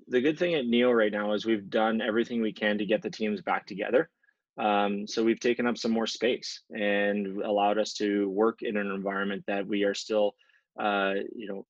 The 0.07 0.21
good 0.21 0.37
thing 0.37 0.53
at 0.55 0.65
Neo 0.65 0.91
right 0.91 1.11
now 1.11 1.33
is 1.33 1.45
we've 1.45 1.69
done 1.69 2.01
everything 2.01 2.41
we 2.41 2.51
can 2.51 2.77
to 2.77 2.85
get 2.85 3.01
the 3.01 3.09
teams 3.09 3.41
back 3.41 3.65
together. 3.65 4.09
Um, 4.57 5.07
so 5.07 5.23
we've 5.23 5.39
taken 5.39 5.65
up 5.65 5.77
some 5.77 5.91
more 5.91 6.05
space 6.05 6.61
and 6.71 7.41
allowed 7.41 7.77
us 7.77 7.93
to 7.93 8.29
work 8.29 8.61
in 8.61 8.77
an 8.77 8.91
environment 8.91 9.43
that 9.47 9.65
we 9.65 9.83
are 9.83 9.95
still, 9.95 10.35
uh, 10.79 11.13
you 11.33 11.47
know, 11.47 11.65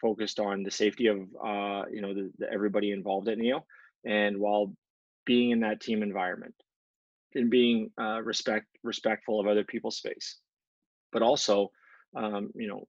focused 0.00 0.40
on 0.40 0.62
the 0.62 0.70
safety 0.70 1.06
of 1.06 1.18
uh, 1.44 1.84
you 1.90 2.00
know 2.00 2.14
the, 2.14 2.30
the, 2.38 2.52
everybody 2.52 2.92
involved 2.92 3.28
at 3.28 3.38
Neo, 3.38 3.64
and 4.04 4.38
while 4.38 4.72
being 5.26 5.50
in 5.50 5.60
that 5.60 5.80
team 5.80 6.02
environment 6.02 6.54
and 7.34 7.50
being 7.50 7.90
uh, 8.00 8.20
respect 8.22 8.66
respectful 8.82 9.40
of 9.40 9.46
other 9.46 9.64
people's 9.64 9.96
space, 9.96 10.38
but 11.12 11.22
also 11.22 11.70
um, 12.16 12.50
you 12.54 12.68
know 12.68 12.84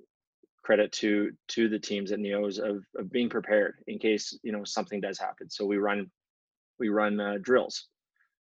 credit 0.63 0.91
to 0.91 1.31
to 1.47 1.67
the 1.69 1.79
teams 1.79 2.11
at 2.11 2.19
Neos 2.19 2.59
of, 2.59 2.83
of 2.95 3.11
being 3.11 3.29
prepared 3.29 3.75
in 3.87 3.99
case 3.99 4.37
you 4.43 4.51
know 4.51 4.63
something 4.63 5.01
does 5.01 5.19
happen. 5.19 5.49
So 5.49 5.65
we 5.65 5.77
run 5.77 6.09
we 6.79 6.89
run 6.89 7.19
uh, 7.19 7.37
drills 7.41 7.87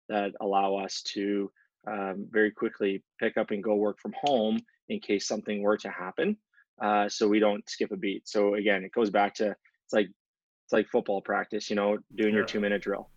that 0.09 0.31
allow 0.41 0.75
us 0.75 1.01
to 1.01 1.51
um, 1.87 2.27
very 2.29 2.51
quickly 2.51 3.03
pick 3.19 3.37
up 3.37 3.51
and 3.51 3.63
go 3.63 3.75
work 3.75 3.99
from 3.99 4.13
home 4.21 4.59
in 4.89 4.99
case 4.99 5.27
something 5.27 5.61
were 5.61 5.77
to 5.77 5.89
happen 5.89 6.37
uh, 6.81 7.09
so 7.09 7.27
we 7.27 7.39
don't 7.39 7.67
skip 7.69 7.91
a 7.91 7.97
beat. 7.97 8.27
So 8.27 8.55
again, 8.55 8.83
it 8.83 8.91
goes 8.91 9.09
back 9.09 9.33
to 9.35 9.49
it's 9.49 9.93
like 9.93 10.07
it's 10.65 10.73
like 10.73 10.87
football 10.89 11.21
practice, 11.21 11.69
you 11.69 11.75
know, 11.75 11.97
doing 12.15 12.31
yeah. 12.31 12.37
your 12.37 12.45
two 12.45 12.59
minute 12.59 12.81
drill, 12.81 13.09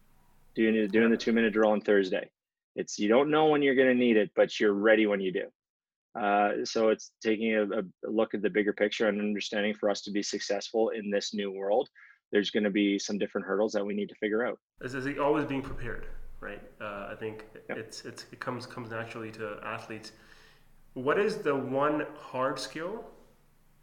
doing 0.54 0.88
doing 0.88 1.10
the 1.10 1.16
two 1.16 1.32
minute 1.32 1.52
drill 1.52 1.70
on 1.70 1.80
Thursday. 1.80 2.30
It's 2.76 2.98
you 2.98 3.08
don't 3.08 3.30
know 3.30 3.46
when 3.46 3.62
you're 3.62 3.74
going 3.74 3.88
to 3.88 3.94
need 3.94 4.16
it, 4.16 4.30
but 4.36 4.58
you're 4.60 4.72
ready 4.72 5.06
when 5.06 5.20
you 5.20 5.32
do. 5.32 5.46
Uh, 6.18 6.64
so 6.64 6.88
it's 6.88 7.12
taking 7.22 7.54
a, 7.54 7.62
a, 7.64 7.82
look 8.04 8.34
at 8.34 8.42
the 8.42 8.50
bigger 8.50 8.72
picture 8.72 9.08
and 9.08 9.20
understanding 9.20 9.74
for 9.74 9.88
us 9.88 10.00
to 10.02 10.10
be 10.10 10.22
successful 10.22 10.88
in 10.88 11.08
this 11.08 11.34
new 11.34 11.52
world. 11.52 11.88
There's 12.32 12.50
going 12.50 12.64
to 12.64 12.70
be 12.70 12.98
some 12.98 13.16
different 13.16 13.46
hurdles 13.46 13.72
that 13.72 13.84
we 13.84 13.94
need 13.94 14.08
to 14.08 14.14
figure 14.16 14.44
out. 14.44 14.58
Is, 14.80 14.94
is 14.94 15.06
always 15.18 15.44
being 15.44 15.62
prepared, 15.62 16.06
right? 16.40 16.62
Uh, 16.80 17.08
I 17.10 17.14
think 17.18 17.44
yep. 17.68 17.78
it's, 17.78 18.04
it's 18.04 18.26
it 18.32 18.40
comes 18.40 18.66
comes 18.66 18.90
naturally 18.90 19.30
to 19.32 19.58
athletes. 19.64 20.12
What 20.94 21.18
is 21.18 21.38
the 21.38 21.54
one 21.54 22.06
hard 22.16 22.58
skill 22.58 23.04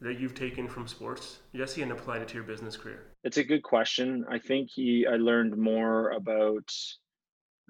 that 0.01 0.19
you've 0.19 0.36
taken 0.36 0.67
from 0.67 0.88
sports, 0.88 1.39
Jesse, 1.55 1.81
and 1.81 1.91
applied 1.91 2.21
it 2.21 2.27
to 2.29 2.36
your 2.36 2.43
business 2.43 2.77
career? 2.77 3.05
It's 3.23 3.38
a 3.38 3.43
good 3.43 3.63
question. 3.63 4.25
I 4.29 4.39
think 4.39 4.69
he, 4.71 5.07
I 5.10 5.15
learned 5.15 5.57
more 5.57 6.12
about 6.12 6.71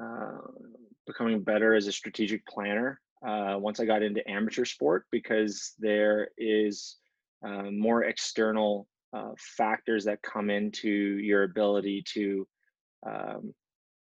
uh, 0.02 0.38
becoming 1.06 1.42
better 1.42 1.74
as 1.74 1.88
a 1.88 1.92
strategic 1.92 2.46
planner 2.46 3.00
uh, 3.26 3.56
once 3.58 3.80
I 3.80 3.86
got 3.86 4.04
into 4.04 4.28
amateur 4.30 4.66
sport 4.66 5.06
because 5.12 5.74
there 5.80 6.30
is 6.38 6.98
uh, 7.46 7.72
more 7.72 8.04
external 8.04 8.88
uh, 9.14 9.32
factors 9.38 10.06
that 10.06 10.22
come 10.22 10.50
into 10.50 10.90
your 10.90 11.44
ability 11.44 12.04
to 12.14 12.48
um, 13.06 13.54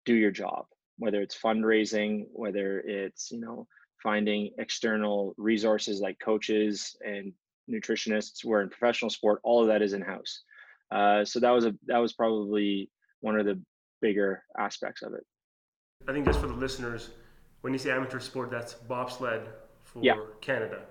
do 0.06 0.14
your 0.14 0.32
job, 0.32 0.66
whether 0.98 1.22
it's 1.22 1.38
fundraising, 1.38 2.26
whether 2.32 2.80
it's 2.80 3.32
you 3.32 3.40
know 3.40 3.66
finding 4.04 4.52
external 4.58 5.34
resources 5.38 6.00
like 6.00 6.18
coaches 6.20 6.96
and 7.06 7.34
nutritionists. 7.70 8.44
We're 8.44 8.62
in 8.62 8.70
professional 8.70 9.10
sport. 9.10 9.40
All 9.44 9.62
of 9.62 9.68
that 9.68 9.82
is 9.82 9.94
in 9.94 10.02
house. 10.02 10.42
Uh, 10.92 11.24
so 11.24 11.40
that 11.40 11.52
was 11.52 11.66
a 11.66 11.76
that 11.86 12.00
was 12.00 12.14
probably 12.14 12.90
one 13.22 13.40
of 13.40 13.46
the 13.46 13.62
bigger 14.02 14.44
aspects 14.58 15.02
of 15.02 15.14
it. 15.14 15.26
I 16.08 16.14
think 16.14 16.26
just 16.26 16.40
for 16.40 16.48
the 16.48 16.54
listeners, 16.54 17.10
when 17.62 17.74
you 17.74 17.80
say 17.80 17.92
amateur 17.92 18.20
sport, 18.20 18.50
that's 18.50 18.74
bobsled 18.74 19.50
for 19.84 20.04
yeah. 20.04 20.16
Canada. 20.42 20.82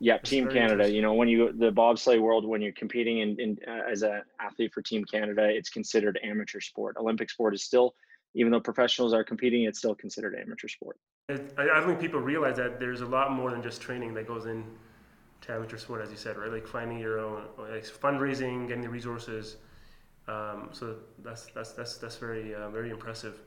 Yeah, 0.00 0.16
that's 0.16 0.30
Team 0.30 0.48
Canada. 0.48 0.90
You 0.90 1.02
know, 1.02 1.12
when 1.12 1.28
you 1.28 1.52
the 1.52 1.70
bobsleigh 1.70 2.20
world, 2.20 2.46
when 2.46 2.62
you're 2.62 2.72
competing 2.72 3.18
in, 3.18 3.38
in 3.38 3.58
uh, 3.68 3.90
as 3.90 4.02
an 4.02 4.22
athlete 4.40 4.72
for 4.72 4.82
Team 4.82 5.04
Canada, 5.04 5.48
it's 5.48 5.68
considered 5.68 6.18
amateur 6.24 6.60
sport. 6.60 6.96
Olympic 6.98 7.30
sport 7.30 7.54
is 7.54 7.62
still, 7.62 7.94
even 8.34 8.50
though 8.50 8.60
professionals 8.60 9.12
are 9.12 9.22
competing, 9.22 9.64
it's 9.64 9.78
still 9.78 9.94
considered 9.94 10.34
amateur 10.34 10.68
sport. 10.68 10.96
I, 11.28 11.68
I 11.74 11.84
think 11.84 12.00
people 12.00 12.20
realize 12.20 12.56
that 12.56 12.80
there's 12.80 13.02
a 13.02 13.06
lot 13.06 13.32
more 13.32 13.50
than 13.50 13.62
just 13.62 13.80
training 13.80 14.14
that 14.14 14.26
goes 14.26 14.46
in 14.46 14.64
to 15.42 15.52
amateur 15.52 15.76
sport, 15.76 16.02
as 16.02 16.10
you 16.10 16.16
said, 16.16 16.36
right? 16.36 16.50
Like 16.50 16.66
finding 16.66 16.98
your 16.98 17.18
own, 17.18 17.44
like 17.58 17.84
fundraising, 17.84 18.68
getting 18.68 18.82
the 18.82 18.88
resources. 18.88 19.56
Um, 20.28 20.68
so 20.72 20.96
that's 21.22 21.46
that's 21.46 21.72
that's 21.72 21.96
that's 21.98 22.16
very 22.16 22.54
uh, 22.54 22.70
very 22.70 22.90
impressive. 22.90 23.40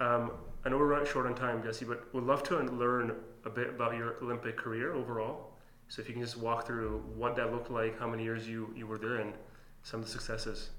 Um, 0.00 0.32
I 0.64 0.68
know 0.68 0.78
we're 0.78 0.86
running 0.86 1.10
short 1.10 1.26
on 1.26 1.34
time, 1.34 1.62
Jesse, 1.62 1.84
but 1.84 2.12
we'd 2.14 2.24
love 2.24 2.42
to 2.44 2.58
learn 2.58 3.16
a 3.44 3.50
bit 3.50 3.68
about 3.68 3.96
your 3.96 4.16
Olympic 4.22 4.56
career 4.56 4.94
overall. 4.94 5.52
So 5.88 6.00
if 6.00 6.08
you 6.08 6.14
can 6.14 6.22
just 6.22 6.36
walk 6.36 6.66
through 6.66 7.02
what 7.16 7.36
that 7.36 7.52
looked 7.52 7.70
like, 7.70 7.98
how 7.98 8.06
many 8.06 8.22
years 8.22 8.46
you 8.46 8.72
you 8.76 8.86
were 8.86 8.98
there, 8.98 9.16
and 9.16 9.32
some 9.82 10.00
of 10.00 10.06
the 10.06 10.12
successes. 10.12 10.70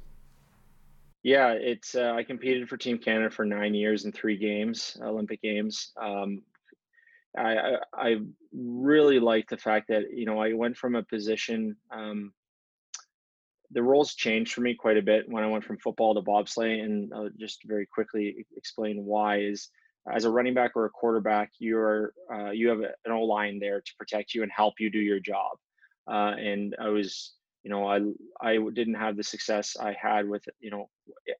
Yeah, 1.23 1.51
it's 1.51 1.95
uh, 1.95 2.13
I 2.15 2.23
competed 2.23 2.67
for 2.67 2.77
Team 2.77 2.97
Canada 2.97 3.29
for 3.29 3.45
nine 3.45 3.73
years 3.73 4.05
in 4.05 4.11
three 4.11 4.37
games, 4.37 4.97
Olympic 5.03 5.41
games. 5.41 5.91
Um, 5.97 6.41
I, 7.37 7.77
I, 7.93 8.15
really 8.53 9.19
like 9.19 9.47
the 9.47 9.57
fact 9.57 9.87
that 9.87 10.11
you 10.11 10.25
know 10.25 10.39
I 10.41 10.53
went 10.53 10.75
from 10.75 10.95
a 10.95 11.03
position. 11.03 11.77
Um, 11.89 12.33
the 13.71 13.81
roles 13.81 14.15
changed 14.15 14.53
for 14.53 14.59
me 14.59 14.75
quite 14.75 14.97
a 14.97 15.01
bit 15.01 15.29
when 15.29 15.43
I 15.43 15.47
went 15.47 15.63
from 15.63 15.77
football 15.77 16.13
to 16.13 16.21
bobsleigh, 16.21 16.83
and 16.83 17.11
I'll 17.13 17.29
just 17.39 17.59
very 17.65 17.85
quickly 17.85 18.45
explain 18.57 19.05
why. 19.05 19.39
Is 19.39 19.69
as 20.11 20.25
a 20.25 20.29
running 20.29 20.53
back 20.53 20.71
or 20.75 20.85
a 20.85 20.89
quarterback, 20.89 21.51
you're 21.59 22.13
uh, 22.33 22.49
you 22.49 22.67
have 22.67 22.79
an 22.79 23.11
O 23.11 23.21
line 23.21 23.59
there 23.59 23.79
to 23.79 23.91
protect 23.97 24.33
you 24.33 24.43
and 24.43 24.51
help 24.51 24.75
you 24.79 24.89
do 24.89 24.99
your 24.99 25.19
job. 25.19 25.57
Uh, 26.09 26.33
and 26.37 26.75
I 26.81 26.89
was, 26.89 27.33
you 27.63 27.69
know, 27.69 27.87
I 27.87 28.01
I 28.41 28.57
didn't 28.73 28.95
have 28.95 29.15
the 29.15 29.23
success 29.23 29.77
I 29.79 29.95
had 30.01 30.27
with, 30.27 30.43
you 30.59 30.71
know, 30.71 30.89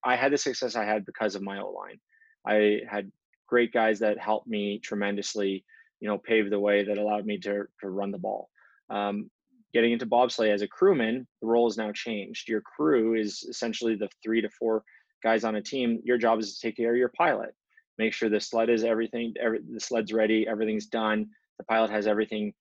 I 0.03 0.15
had 0.15 0.31
the 0.31 0.37
success 0.37 0.75
I 0.75 0.85
had 0.85 1.05
because 1.05 1.35
of 1.35 1.41
my 1.41 1.59
O 1.59 1.71
line. 1.71 1.99
I 2.45 2.79
had 2.89 3.11
great 3.47 3.73
guys 3.73 3.99
that 3.99 4.17
helped 4.17 4.47
me 4.47 4.79
tremendously 4.79 5.65
you 6.01 6.09
know, 6.09 6.17
paved 6.17 6.51
the 6.51 6.59
way 6.59 6.83
that 6.83 6.97
allowed 6.97 7.25
me 7.25 7.37
to, 7.37 7.63
to 7.79 7.89
run 7.89 8.11
the 8.11 8.17
ball. 8.17 8.49
Um, 8.89 9.29
getting 9.73 9.93
into 9.93 10.05
bobsleigh 10.05 10.51
as 10.51 10.61
a 10.61 10.67
crewman, 10.67 11.25
the 11.41 11.47
role 11.47 11.69
has 11.69 11.77
now 11.77 11.91
changed. 11.93 12.49
Your 12.49 12.61
crew 12.61 13.15
is 13.15 13.43
essentially 13.47 13.95
the 13.95 14.09
three 14.21 14.41
to 14.41 14.49
four 14.49 14.83
guys 15.23 15.43
on 15.43 15.55
a 15.55 15.61
team. 15.61 16.01
Your 16.03 16.17
job 16.17 16.39
is 16.39 16.55
to 16.55 16.67
take 16.67 16.75
care 16.75 16.91
of 16.91 16.97
your 16.97 17.11
pilot, 17.17 17.53
make 17.97 18.13
sure 18.13 18.27
the 18.27 18.41
sled 18.41 18.69
is 18.69 18.83
everything, 18.83 19.33
every, 19.39 19.59
the 19.71 19.79
sled's 19.79 20.11
ready, 20.11 20.47
everything's 20.47 20.87
done. 20.87 21.27
The 21.59 21.65
pilot 21.65 21.91
has 21.91 22.07
everything 22.07 22.53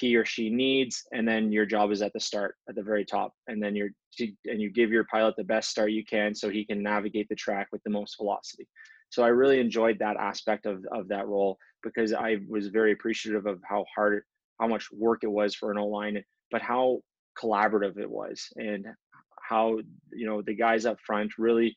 he 0.00 0.16
or 0.16 0.24
she 0.24 0.50
needs, 0.50 1.04
and 1.12 1.28
then 1.28 1.52
your 1.52 1.66
job 1.66 1.92
is 1.92 2.02
at 2.02 2.12
the 2.12 2.18
start, 2.18 2.56
at 2.68 2.74
the 2.74 2.82
very 2.82 3.04
top, 3.04 3.34
and 3.46 3.62
then 3.62 3.76
you're 3.76 3.90
and 4.18 4.62
you 4.62 4.70
give 4.70 4.90
your 4.90 5.04
pilot 5.04 5.34
the 5.36 5.44
best 5.44 5.68
start 5.68 5.90
you 5.90 6.02
can 6.02 6.34
so 6.34 6.48
he 6.48 6.64
can 6.64 6.82
navigate 6.82 7.28
the 7.28 7.34
track 7.34 7.68
with 7.70 7.82
the 7.84 7.90
most 7.90 8.16
velocity. 8.16 8.66
So 9.10 9.22
I 9.22 9.28
really 9.28 9.60
enjoyed 9.60 9.98
that 9.98 10.16
aspect 10.16 10.66
of, 10.66 10.84
of 10.92 11.08
that 11.08 11.26
role 11.26 11.58
because 11.82 12.12
I 12.12 12.38
was 12.48 12.68
very 12.68 12.92
appreciative 12.92 13.46
of 13.46 13.60
how 13.68 13.84
hard, 13.94 14.24
how 14.60 14.66
much 14.66 14.90
work 14.92 15.20
it 15.22 15.30
was 15.30 15.54
for 15.54 15.70
an 15.70 15.78
O 15.78 15.86
line, 15.86 16.22
but 16.50 16.62
how 16.62 17.00
collaborative 17.40 17.98
it 17.98 18.10
was 18.10 18.48
and 18.56 18.86
how, 19.48 19.78
you 20.12 20.26
know, 20.26 20.42
the 20.42 20.54
guys 20.54 20.86
up 20.86 20.98
front 21.06 21.32
really 21.38 21.76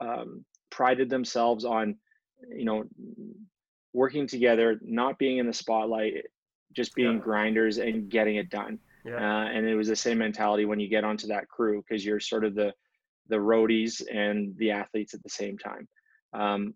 um, 0.00 0.44
prided 0.70 1.10
themselves 1.10 1.64
on, 1.64 1.96
you 2.56 2.64
know, 2.64 2.84
working 3.92 4.26
together, 4.26 4.80
not 4.82 5.18
being 5.18 5.38
in 5.38 5.46
the 5.46 5.52
spotlight, 5.52 6.24
just 6.74 6.94
being 6.94 7.14
yeah. 7.14 7.22
grinders 7.22 7.78
and 7.78 8.08
getting 8.08 8.36
it 8.36 8.48
done. 8.48 8.78
Yeah. 9.04 9.16
Uh, 9.16 9.48
and 9.48 9.66
it 9.66 9.74
was 9.74 9.88
the 9.88 9.96
same 9.96 10.18
mentality 10.18 10.64
when 10.64 10.80
you 10.80 10.88
get 10.88 11.04
onto 11.04 11.26
that 11.28 11.48
crew 11.48 11.82
because 11.86 12.04
you're 12.04 12.20
sort 12.20 12.44
of 12.44 12.54
the 12.54 12.72
the 13.28 13.36
roadies 13.36 14.02
and 14.12 14.56
the 14.58 14.72
athletes 14.72 15.14
at 15.14 15.22
the 15.22 15.28
same 15.28 15.56
time. 15.56 15.88
Um, 16.32 16.74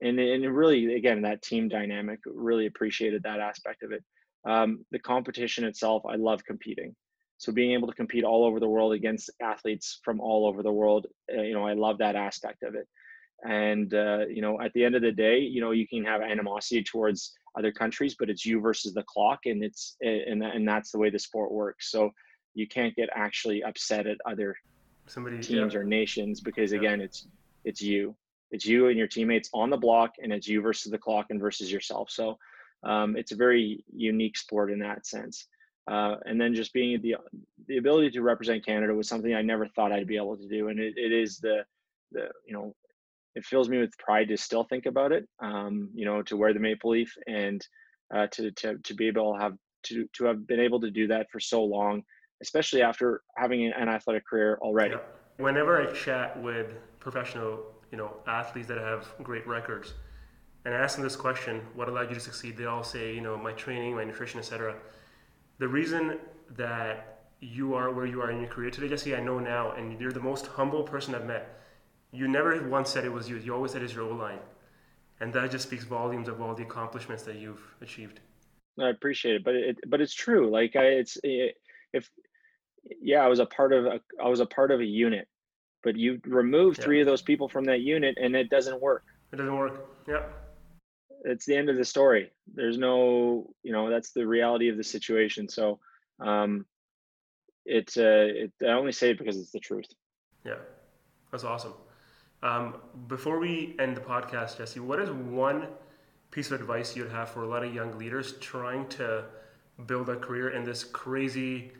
and 0.00 0.18
and 0.18 0.56
really, 0.56 0.94
again, 0.94 1.22
that 1.22 1.42
team 1.42 1.68
dynamic 1.68 2.20
really 2.26 2.66
appreciated 2.66 3.22
that 3.24 3.40
aspect 3.40 3.82
of 3.82 3.92
it. 3.92 4.04
Um, 4.46 4.84
the 4.92 4.98
competition 4.98 5.64
itself, 5.64 6.04
I 6.08 6.14
love 6.14 6.44
competing. 6.44 6.94
So 7.38 7.52
being 7.52 7.72
able 7.72 7.88
to 7.88 7.94
compete 7.94 8.24
all 8.24 8.44
over 8.44 8.58
the 8.58 8.68
world 8.68 8.92
against 8.92 9.30
athletes 9.40 10.00
from 10.04 10.20
all 10.20 10.46
over 10.46 10.62
the 10.62 10.72
world, 10.72 11.06
uh, 11.32 11.42
you 11.42 11.54
know, 11.54 11.66
I 11.66 11.72
love 11.72 11.98
that 11.98 12.16
aspect 12.16 12.64
of 12.64 12.74
it. 12.74 12.88
And 13.44 13.94
uh, 13.94 14.26
you 14.28 14.42
know, 14.42 14.60
at 14.60 14.72
the 14.72 14.84
end 14.84 14.96
of 14.96 15.02
the 15.02 15.12
day, 15.12 15.38
you 15.38 15.60
know, 15.60 15.70
you 15.70 15.86
can 15.86 16.04
have 16.04 16.20
animosity 16.22 16.82
towards 16.82 17.32
other 17.56 17.70
countries, 17.70 18.16
but 18.18 18.28
it's 18.28 18.44
you 18.44 18.60
versus 18.60 18.94
the 18.94 19.04
clock, 19.04 19.40
and 19.46 19.62
it's 19.62 19.96
and 20.00 20.42
and 20.42 20.66
that's 20.66 20.90
the 20.90 20.98
way 20.98 21.10
the 21.10 21.18
sport 21.18 21.52
works. 21.52 21.90
So 21.90 22.10
you 22.54 22.66
can't 22.66 22.94
get 22.96 23.08
actually 23.14 23.62
upset 23.62 24.06
at 24.08 24.18
other 24.26 24.56
Somebody, 25.06 25.40
teams 25.40 25.74
yeah. 25.74 25.80
or 25.80 25.84
nations 25.84 26.40
because 26.40 26.72
yeah. 26.72 26.78
again, 26.78 27.00
it's 27.00 27.28
it's 27.64 27.80
you, 27.80 28.16
it's 28.50 28.66
you 28.66 28.88
and 28.88 28.96
your 28.96 29.06
teammates 29.06 29.50
on 29.52 29.70
the 29.70 29.76
block, 29.76 30.14
and 30.22 30.32
it's 30.32 30.48
you 30.48 30.60
versus 30.60 30.90
the 30.90 30.98
clock 30.98 31.26
and 31.30 31.40
versus 31.40 31.70
yourself. 31.70 32.10
So 32.10 32.38
um, 32.82 33.16
it's 33.16 33.32
a 33.32 33.36
very 33.36 33.84
unique 33.94 34.36
sport 34.36 34.70
in 34.70 34.78
that 34.80 35.06
sense. 35.06 35.46
Uh, 35.90 36.16
and 36.26 36.40
then 36.40 36.54
just 36.54 36.72
being 36.72 37.00
the 37.00 37.16
the 37.66 37.78
ability 37.78 38.10
to 38.10 38.22
represent 38.22 38.64
Canada 38.64 38.94
was 38.94 39.08
something 39.08 39.34
I 39.34 39.42
never 39.42 39.66
thought 39.68 39.92
I'd 39.92 40.06
be 40.06 40.16
able 40.16 40.36
to 40.36 40.48
do, 40.48 40.68
and 40.68 40.78
it, 40.78 40.94
it 40.96 41.12
is 41.12 41.38
the 41.38 41.64
the 42.12 42.28
you 42.46 42.52
know 42.52 42.74
it 43.34 43.44
fills 43.44 43.68
me 43.68 43.78
with 43.78 43.96
pride 43.98 44.28
to 44.28 44.36
still 44.36 44.64
think 44.64 44.86
about 44.86 45.12
it. 45.12 45.26
Um, 45.40 45.90
you 45.94 46.04
know, 46.04 46.22
to 46.22 46.36
wear 46.36 46.52
the 46.52 46.60
maple 46.60 46.90
leaf 46.90 47.14
and 47.26 47.66
uh, 48.14 48.26
to 48.32 48.50
to 48.52 48.78
to 48.78 48.94
be 48.94 49.06
able 49.06 49.34
to 49.34 49.40
have 49.40 49.54
to 49.84 50.06
to 50.14 50.24
have 50.24 50.46
been 50.46 50.60
able 50.60 50.80
to 50.80 50.90
do 50.90 51.06
that 51.06 51.30
for 51.30 51.40
so 51.40 51.64
long, 51.64 52.02
especially 52.42 52.82
after 52.82 53.22
having 53.36 53.66
an 53.66 53.88
athletic 53.88 54.26
career 54.26 54.58
already. 54.60 54.96
Whenever 55.38 55.80
I 55.80 55.92
chat 55.92 56.42
with 56.42 56.74
professional, 56.98 57.60
you 57.90 57.98
know, 57.98 58.16
athletes 58.26 58.68
that 58.68 58.78
have 58.78 59.08
great 59.22 59.46
records, 59.46 59.94
and 60.64 60.74
I 60.74 60.86
them 60.86 61.02
this 61.02 61.16
question, 61.16 61.62
"What 61.74 61.88
allowed 61.88 62.08
you 62.08 62.14
to 62.14 62.20
succeed?" 62.20 62.56
They 62.56 62.66
all 62.66 62.84
say, 62.84 63.14
you 63.14 63.20
know, 63.20 63.36
my 63.36 63.52
training, 63.52 63.94
my 63.96 64.04
nutrition, 64.04 64.38
etc 64.38 64.74
the 65.58 65.68
reason 65.68 66.18
that 66.56 67.20
you 67.40 67.74
are 67.74 67.92
where 67.92 68.06
you 68.06 68.22
are 68.22 68.30
in 68.30 68.40
your 68.40 68.48
career 68.48 68.70
today, 68.70 68.88
Jesse, 68.88 69.14
I 69.14 69.20
know 69.20 69.38
now, 69.38 69.72
and 69.72 70.00
you're 70.00 70.12
the 70.12 70.20
most 70.20 70.46
humble 70.46 70.82
person 70.82 71.14
I've 71.14 71.26
met. 71.26 71.60
You 72.10 72.26
never 72.26 72.66
once 72.68 72.90
said 72.90 73.04
it 73.04 73.12
was 73.12 73.28
you. 73.28 73.36
You 73.36 73.54
always 73.54 73.72
said 73.72 73.82
it's 73.82 73.92
your 73.92 74.04
O 74.04 74.14
line, 74.14 74.38
and 75.20 75.32
that 75.34 75.50
just 75.50 75.66
speaks 75.66 75.84
volumes 75.84 76.28
of 76.28 76.40
all 76.40 76.54
the 76.54 76.62
accomplishments 76.62 77.24
that 77.24 77.36
you've 77.36 77.62
achieved. 77.80 78.20
I 78.80 78.88
appreciate 78.88 79.36
it, 79.36 79.44
but 79.44 79.54
it 79.54 79.78
but 79.88 80.00
it's 80.00 80.14
true. 80.14 80.50
Like 80.50 80.74
I, 80.74 80.84
it's 80.84 81.18
it, 81.22 81.56
if 81.92 82.08
yeah, 83.02 83.18
I 83.18 83.26
was 83.26 83.40
a 83.40 83.46
part 83.46 83.72
of 83.72 83.84
a 83.84 84.00
I 84.22 84.28
was 84.28 84.40
a 84.40 84.46
part 84.46 84.70
of 84.70 84.80
a 84.80 84.84
unit, 84.84 85.28
but 85.82 85.96
you 85.96 86.20
remove 86.24 86.78
yeah. 86.78 86.84
three 86.84 87.00
of 87.00 87.06
those 87.06 87.22
people 87.22 87.48
from 87.48 87.64
that 87.64 87.80
unit, 87.80 88.16
and 88.20 88.34
it 88.34 88.50
doesn't 88.50 88.80
work. 88.80 89.04
It 89.32 89.36
doesn't 89.36 89.56
work. 89.56 89.86
Yeah 90.06 90.22
it's 91.24 91.46
the 91.46 91.56
end 91.56 91.68
of 91.68 91.76
the 91.76 91.84
story. 91.84 92.30
There's 92.52 92.78
no, 92.78 93.50
you 93.62 93.72
know, 93.72 93.90
that's 93.90 94.12
the 94.12 94.26
reality 94.26 94.68
of 94.68 94.76
the 94.76 94.84
situation. 94.84 95.48
So, 95.48 95.78
um, 96.20 96.66
it's 97.64 97.96
uh, 97.96 98.28
it, 98.28 98.52
I 98.62 98.70
only 98.72 98.92
say 98.92 99.10
it 99.10 99.18
because 99.18 99.36
it's 99.36 99.50
the 99.50 99.60
truth. 99.60 99.86
Yeah, 100.44 100.54
that's 101.30 101.44
awesome. 101.44 101.74
Um, 102.42 102.76
before 103.08 103.38
we 103.38 103.76
end 103.78 103.96
the 103.96 104.00
podcast, 104.00 104.58
Jesse, 104.58 104.80
what 104.80 105.00
is 105.00 105.10
one 105.10 105.66
piece 106.30 106.50
of 106.50 106.60
advice 106.60 106.96
you'd 106.96 107.10
have 107.10 107.28
for 107.28 107.42
a 107.42 107.46
lot 107.46 107.64
of 107.64 107.74
young 107.74 107.98
leaders 107.98 108.34
trying 108.40 108.88
to 108.88 109.24
build 109.86 110.08
a 110.08 110.16
career 110.16 110.50
in 110.50 110.64
this 110.64 110.84
crazy, 110.84 111.72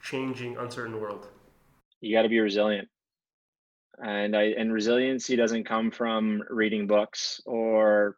changing, 0.00 0.56
uncertain 0.56 1.00
world? 1.00 1.28
You 2.00 2.16
got 2.16 2.22
to 2.22 2.28
be 2.28 2.40
resilient 2.40 2.88
and 4.02 4.36
I 4.36 4.44
and 4.58 4.72
resiliency 4.72 5.36
doesn't 5.36 5.64
come 5.64 5.90
from 5.90 6.42
reading 6.50 6.86
books 6.86 7.40
or 7.46 8.16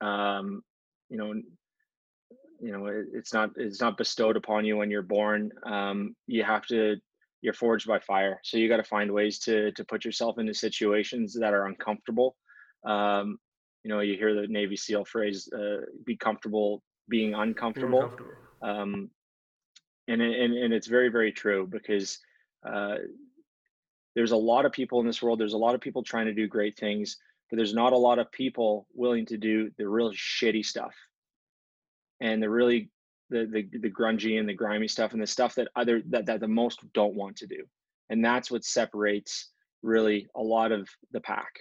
um, 0.00 0.62
you 1.08 1.18
know 1.18 1.34
you 2.60 2.72
know 2.72 2.86
it, 2.86 3.06
it's 3.12 3.32
not 3.32 3.50
it's 3.56 3.80
not 3.80 3.98
bestowed 3.98 4.36
upon 4.36 4.64
you 4.64 4.76
when 4.76 4.90
you're 4.90 5.02
born. 5.02 5.50
Um, 5.64 6.16
you 6.26 6.42
have 6.42 6.66
to 6.66 6.96
you're 7.42 7.52
forged 7.52 7.86
by 7.86 8.00
fire 8.00 8.40
so 8.42 8.56
you 8.56 8.68
got 8.68 8.78
to 8.78 8.84
find 8.84 9.12
ways 9.12 9.38
to 9.40 9.70
to 9.72 9.84
put 9.84 10.04
yourself 10.04 10.38
into 10.38 10.54
situations 10.54 11.34
that 11.34 11.54
are 11.54 11.66
uncomfortable. 11.66 12.36
Um, 12.84 13.38
you 13.84 13.90
know 13.90 14.00
you 14.00 14.16
hear 14.16 14.34
the 14.34 14.48
navy 14.48 14.76
seal 14.76 15.04
phrase 15.04 15.48
uh, 15.52 15.82
be 16.04 16.16
comfortable 16.16 16.82
being 17.08 17.34
uncomfortable, 17.34 18.02
uncomfortable. 18.02 18.32
Um, 18.62 19.10
and, 20.08 20.20
and 20.20 20.54
and 20.54 20.74
it's 20.74 20.88
very 20.88 21.08
very 21.08 21.30
true 21.30 21.68
because 21.68 22.18
uh, 22.66 22.96
there's 24.16 24.32
a 24.32 24.36
lot 24.36 24.66
of 24.66 24.72
people 24.72 24.98
in 24.98 25.06
this 25.06 25.22
world 25.22 25.38
there's 25.38 25.52
a 25.52 25.58
lot 25.58 25.76
of 25.76 25.80
people 25.80 26.02
trying 26.02 26.26
to 26.26 26.34
do 26.34 26.48
great 26.48 26.76
things 26.76 27.18
but 27.50 27.56
there's 27.56 27.74
not 27.74 27.92
a 27.92 27.98
lot 27.98 28.18
of 28.18 28.30
people 28.32 28.86
willing 28.94 29.26
to 29.26 29.36
do 29.36 29.70
the 29.78 29.88
real 29.88 30.12
shitty 30.12 30.64
stuff. 30.64 30.94
And 32.20 32.42
the 32.42 32.50
really 32.50 32.90
the, 33.30 33.46
the 33.46 33.78
the 33.78 33.90
grungy 33.90 34.38
and 34.38 34.48
the 34.48 34.54
grimy 34.54 34.88
stuff 34.88 35.12
and 35.12 35.20
the 35.20 35.26
stuff 35.26 35.54
that 35.56 35.68
other 35.76 36.02
that, 36.10 36.26
that 36.26 36.40
the 36.40 36.48
most 36.48 36.80
don't 36.92 37.14
want 37.14 37.36
to 37.36 37.46
do. 37.46 37.64
And 38.08 38.24
that's 38.24 38.50
what 38.50 38.64
separates 38.64 39.50
really 39.82 40.28
a 40.34 40.40
lot 40.40 40.72
of 40.72 40.88
the 41.12 41.20
pack 41.20 41.52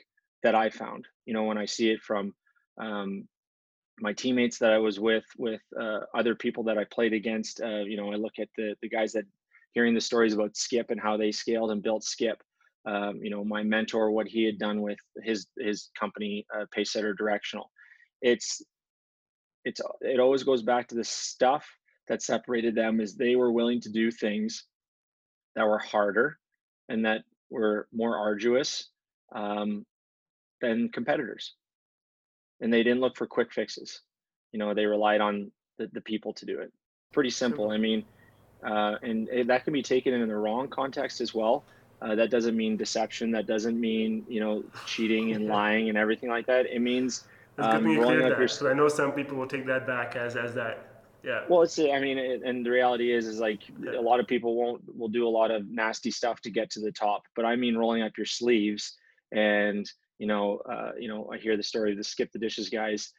that 0.44 0.56
i 0.56 0.70
found. 0.70 1.08
You 1.26 1.34
know 1.34 1.44
when 1.44 1.58
i 1.58 1.66
see 1.66 1.90
it 1.90 2.02
from 2.02 2.34
um, 2.80 3.28
my 4.00 4.14
teammates 4.14 4.60
that 4.60 4.72
i 4.72 4.78
was 4.78 5.00
with 5.00 5.26
with 5.38 5.62
uh, 5.80 6.02
other 6.14 6.36
people 6.36 6.64
that 6.64 6.78
i 6.78 6.86
played 6.86 7.14
against 7.14 7.62
uh, 7.62 7.84
you 7.84 7.98
know 7.98 8.12
i 8.12 8.16
look 8.16 8.40
at 8.40 8.50
the 8.58 8.76
the 8.82 8.90
guys 8.90 9.14
that 9.14 9.26
hearing 9.76 9.94
the 9.94 10.02
stories 10.02 10.34
about 10.34 10.58
skip 10.58 10.90
and 10.90 11.00
how 11.00 11.16
they 11.16 11.32
scaled 11.32 11.70
and 11.70 11.84
built 11.84 12.04
skip 12.04 12.42
um, 12.86 13.20
you 13.24 13.30
know 13.30 13.44
my 13.44 13.64
mentor 13.64 14.12
what 14.12 14.28
he 14.28 14.44
had 14.44 14.58
done 14.58 14.82
with 14.82 15.00
his 15.24 15.48
his 15.58 15.90
company 16.00 16.46
uh, 16.56 16.66
pacesetter 16.76 17.16
directional. 17.18 17.72
It's 18.22 18.62
it's 19.64 19.82
it 20.02 20.20
always 20.20 20.44
goes 20.44 20.62
back 20.62 20.88
to 20.90 20.96
the 20.96 21.04
stuff 21.04 21.66
that 22.08 22.22
separated 22.22 22.76
them 22.76 23.02
is 23.02 23.16
they 23.16 23.36
were 23.36 23.52
willing 23.52 23.82
to 23.82 23.90
do 23.90 24.12
things 24.12 24.66
that 25.56 25.66
were 25.66 25.80
harder 25.80 26.38
and 26.90 27.04
that 27.06 27.24
were 27.50 27.88
more 27.92 28.18
arduous 28.18 28.90
um, 29.34 29.84
than 30.62 30.90
competitors. 30.90 31.56
And 32.62 32.72
they 32.72 32.84
didn't 32.84 33.02
look 33.02 33.18
for 33.18 33.26
quick 33.26 33.52
fixes. 33.52 34.02
You 34.52 34.60
know 34.60 34.76
they 34.76 34.86
relied 34.86 35.22
on 35.22 35.52
the, 35.80 35.90
the 35.94 36.02
people 36.02 36.34
to 36.34 36.46
do 36.46 36.60
it. 36.60 36.72
Pretty 37.12 37.32
simple. 37.32 37.72
I 37.72 37.78
mean 37.78 38.06
uh, 38.66 38.96
and 39.02 39.30
that 39.48 39.64
can 39.64 39.74
be 39.74 39.84
taken 39.84 40.14
in 40.14 40.28
the 40.28 40.36
wrong 40.36 40.68
context 40.68 41.22
as 41.22 41.34
well 41.34 41.64
uh, 42.02 42.16
that 42.16 42.30
doesn't 42.30 42.56
mean 42.56 42.78
deception. 42.78 43.32
That 43.32 43.48
doesn't 43.48 43.80
mean 43.80 44.26
you 44.28 44.40
know 44.40 44.64
cheating 44.86 45.32
and 45.32 45.48
lying 45.48 45.90
and 45.90 45.98
everything 45.98 46.30
like 46.30 46.46
that. 46.48 46.66
It 46.68 46.80
means 46.80 47.24
um, 47.58 47.86
rolling 47.86 48.22
up 48.22 48.30
that. 48.30 48.40
your. 48.40 48.48
So 48.48 48.70
I 48.70 48.74
know 48.74 48.88
some 48.88 49.12
people 49.14 49.38
will 49.38 49.48
take 49.48 49.66
that 49.68 49.88
back 49.88 50.16
as 50.16 50.36
as 50.36 50.54
that. 50.56 50.88
Yeah. 51.24 51.44
Well, 51.50 51.64
it's 51.64 51.80
I 51.80 52.00
mean, 52.00 52.20
it, 52.20 52.44
and 52.44 52.64
the 52.66 52.70
reality 52.70 53.12
is, 53.12 53.26
is 53.26 53.40
like 53.40 53.62
yeah. 53.82 53.98
a 53.98 54.02
lot 54.02 54.20
of 54.20 54.28
people 54.28 54.56
won't 54.56 54.96
will 54.96 55.08
do 55.08 55.28
a 55.28 55.30
lot 55.30 55.52
of 55.52 55.68
nasty 55.68 56.12
stuff 56.12 56.42
to 56.42 56.52
get 56.52 56.70
to 56.72 56.80
the 56.80 56.92
top. 56.92 57.24
But 57.36 57.46
I 57.46 57.56
mean, 57.56 57.76
rolling 57.76 58.04
up 58.04 58.18
your 58.18 58.28
sleeves 58.28 58.98
and 59.32 59.90
you 60.20 60.28
know, 60.28 60.58
uh, 60.70 60.92
you 61.00 61.08
know, 61.08 61.30
I 61.34 61.38
hear 61.38 61.58
the 61.58 61.64
story 61.64 61.92
of 61.92 61.98
the 61.98 62.04
skip 62.04 62.32
the 62.32 62.40
dishes 62.40 62.70
guys. 62.70 63.14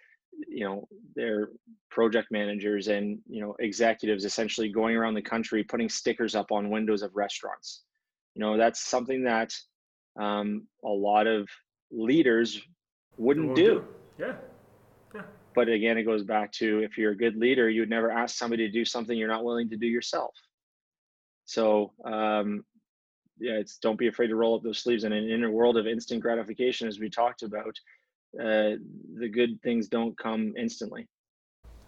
You 0.48 0.64
know, 0.64 0.88
they're 1.14 1.50
project 1.90 2.28
managers 2.30 2.88
and 2.88 3.18
you 3.26 3.40
know 3.40 3.56
executives 3.58 4.24
essentially 4.24 4.68
going 4.68 4.96
around 4.96 5.14
the 5.14 5.22
country 5.22 5.64
putting 5.64 5.88
stickers 5.88 6.34
up 6.34 6.52
on 6.52 6.68
windows 6.68 7.00
of 7.00 7.10
restaurants 7.14 7.84
you 8.34 8.40
know 8.40 8.58
that's 8.58 8.82
something 8.82 9.24
that 9.24 9.50
um, 10.18 10.66
a 10.84 10.88
lot 10.88 11.26
of 11.26 11.48
leaders 11.90 12.60
wouldn't 13.16 13.54
do. 13.54 13.64
do. 13.64 13.84
Yeah. 14.18 14.34
Yeah. 15.14 15.22
But 15.54 15.68
again, 15.68 15.98
it 15.98 16.04
goes 16.04 16.22
back 16.22 16.52
to 16.52 16.80
if 16.80 16.98
you're 16.98 17.12
a 17.12 17.16
good 17.16 17.36
leader, 17.36 17.68
you 17.68 17.80
would 17.80 17.90
never 17.90 18.10
ask 18.10 18.36
somebody 18.36 18.66
to 18.66 18.72
do 18.72 18.84
something 18.84 19.16
you're 19.16 19.28
not 19.28 19.44
willing 19.44 19.68
to 19.70 19.76
do 19.76 19.86
yourself. 19.86 20.34
So, 21.44 21.92
um, 22.04 22.64
yeah, 23.38 23.54
it's 23.54 23.78
don't 23.78 23.98
be 23.98 24.08
afraid 24.08 24.28
to 24.28 24.36
roll 24.36 24.56
up 24.56 24.62
those 24.62 24.80
sleeves. 24.80 25.04
And 25.04 25.14
in, 25.14 25.28
in 25.30 25.44
a 25.44 25.50
world 25.50 25.76
of 25.76 25.86
instant 25.86 26.22
gratification, 26.22 26.88
as 26.88 26.98
we 26.98 27.08
talked 27.08 27.42
about, 27.42 27.74
uh, 28.38 28.76
the 29.18 29.28
good 29.32 29.60
things 29.62 29.88
don't 29.88 30.16
come 30.18 30.54
instantly. 30.58 31.08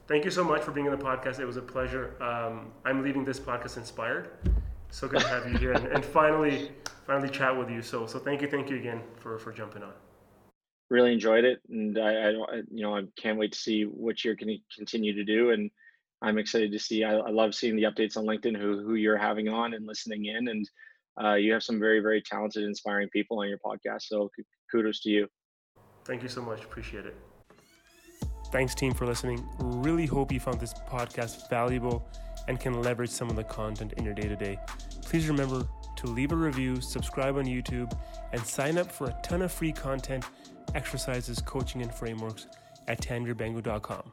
Thank 0.06 0.24
you 0.24 0.30
so 0.30 0.42
much 0.42 0.62
for 0.62 0.70
being 0.70 0.88
on 0.88 0.98
the 0.98 1.04
podcast. 1.04 1.38
It 1.38 1.44
was 1.44 1.58
a 1.58 1.62
pleasure. 1.62 2.14
Um, 2.22 2.72
I'm 2.84 3.02
leaving 3.02 3.24
this 3.24 3.38
podcast 3.38 3.76
inspired 3.76 4.30
so 4.90 5.08
good 5.08 5.20
to 5.20 5.28
have 5.28 5.50
you 5.50 5.58
here 5.58 5.72
and, 5.72 5.86
and 5.86 6.04
finally 6.04 6.70
finally 7.06 7.28
chat 7.28 7.56
with 7.56 7.70
you. 7.70 7.82
So 7.82 8.06
so 8.06 8.18
thank 8.18 8.42
you, 8.42 8.48
thank 8.48 8.70
you 8.70 8.76
again 8.76 9.02
for 9.20 9.38
for 9.38 9.52
jumping 9.52 9.82
on. 9.82 9.92
Really 10.90 11.12
enjoyed 11.12 11.44
it, 11.44 11.60
and 11.68 11.98
I, 11.98 12.30
I 12.30 12.30
you 12.70 12.82
know 12.82 12.96
I 12.96 13.02
can't 13.18 13.38
wait 13.38 13.52
to 13.52 13.58
see 13.58 13.82
what 13.84 14.24
you're 14.24 14.34
going 14.34 14.48
to 14.48 14.76
continue 14.76 15.14
to 15.14 15.24
do, 15.24 15.50
and 15.50 15.70
I'm 16.22 16.38
excited 16.38 16.72
to 16.72 16.78
see. 16.78 17.04
I, 17.04 17.14
I, 17.14 17.30
love 17.30 17.54
seeing 17.54 17.76
the 17.76 17.82
updates 17.82 18.16
on 18.16 18.24
LinkedIn, 18.24 18.56
who 18.58 18.82
who 18.82 18.94
you're 18.94 19.18
having 19.18 19.48
on 19.48 19.74
and 19.74 19.86
listening 19.86 20.24
in, 20.24 20.48
and 20.48 20.68
uh, 21.22 21.34
you 21.34 21.52
have 21.52 21.62
some 21.62 21.78
very 21.78 22.00
very 22.00 22.22
talented, 22.22 22.64
inspiring 22.64 23.10
people 23.10 23.38
on 23.40 23.48
your 23.48 23.58
podcast. 23.58 24.02
So 24.02 24.30
kudos 24.72 25.00
to 25.00 25.10
you. 25.10 25.28
Thank 26.08 26.22
you 26.22 26.28
so 26.28 26.40
much. 26.40 26.64
Appreciate 26.64 27.04
it. 27.04 27.14
Thanks, 28.50 28.74
team, 28.74 28.94
for 28.94 29.06
listening. 29.06 29.46
Really 29.58 30.06
hope 30.06 30.32
you 30.32 30.40
found 30.40 30.58
this 30.58 30.72
podcast 30.72 31.50
valuable 31.50 32.08
and 32.48 32.58
can 32.58 32.80
leverage 32.80 33.10
some 33.10 33.28
of 33.28 33.36
the 33.36 33.44
content 33.44 33.92
in 33.98 34.04
your 34.04 34.14
day 34.14 34.26
to 34.26 34.34
day. 34.34 34.58
Please 35.02 35.28
remember 35.28 35.68
to 35.96 36.06
leave 36.06 36.32
a 36.32 36.36
review, 36.36 36.80
subscribe 36.80 37.36
on 37.36 37.44
YouTube, 37.44 37.94
and 38.32 38.40
sign 38.40 38.78
up 38.78 38.90
for 38.90 39.08
a 39.08 39.16
ton 39.22 39.42
of 39.42 39.52
free 39.52 39.70
content, 39.70 40.24
exercises, 40.74 41.42
coaching, 41.42 41.82
and 41.82 41.94
frameworks 41.94 42.46
at 42.86 43.02
tanvirbangu.com. 43.02 44.10